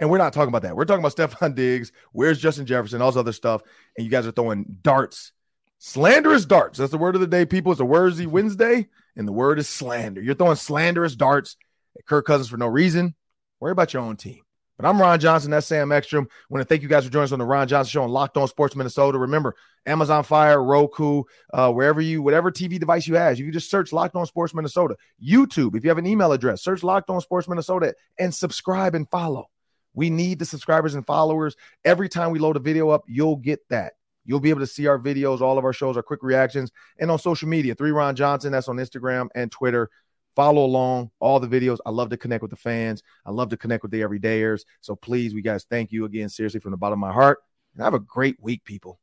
[0.00, 0.76] And we're not talking about that.
[0.76, 1.92] We're talking about Stefon Diggs.
[2.12, 3.02] Where's Justin Jefferson?
[3.02, 3.62] All this other stuff.
[3.96, 5.32] And you guys are throwing darts,
[5.78, 6.78] slanderous darts.
[6.78, 7.72] That's the word of the day, people.
[7.72, 10.22] It's a Wordsy Wednesday, and the word is slander.
[10.22, 11.56] You're throwing slanderous darts
[11.96, 13.14] at Kirk Cousins for no reason.
[13.60, 14.40] Worry about your own team.
[14.78, 15.50] But I'm Ron Johnson.
[15.50, 16.28] That's Sam Ekstrom.
[16.30, 18.10] I want to thank you guys for joining us on the Ron Johnson Show on
[18.10, 19.18] Locked On Sports Minnesota.
[19.18, 19.56] Remember,
[19.86, 23.70] Amazon Fire, Roku, uh, wherever you, whatever TV device you have, if you can just
[23.70, 24.94] search Locked On Sports Minnesota.
[25.20, 29.10] YouTube, if you have an email address, search Locked On Sports Minnesota and subscribe and
[29.10, 29.50] follow.
[29.94, 31.56] We need the subscribers and followers.
[31.84, 33.94] Every time we load a video up, you'll get that.
[34.24, 36.70] You'll be able to see our videos, all of our shows, our quick reactions,
[37.00, 37.74] and on social media.
[37.74, 39.90] Three Ron Johnson, that's on Instagram and Twitter.
[40.38, 41.78] Follow along all the videos.
[41.84, 43.02] I love to connect with the fans.
[43.26, 44.60] I love to connect with the everydayers.
[44.80, 47.40] So please, we guys, thank you again, seriously, from the bottom of my heart.
[47.74, 49.00] And have a great week, people.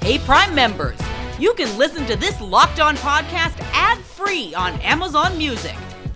[0.00, 0.98] Hey, Prime members,
[1.38, 5.76] you can listen to this locked on podcast ad free on Amazon Music.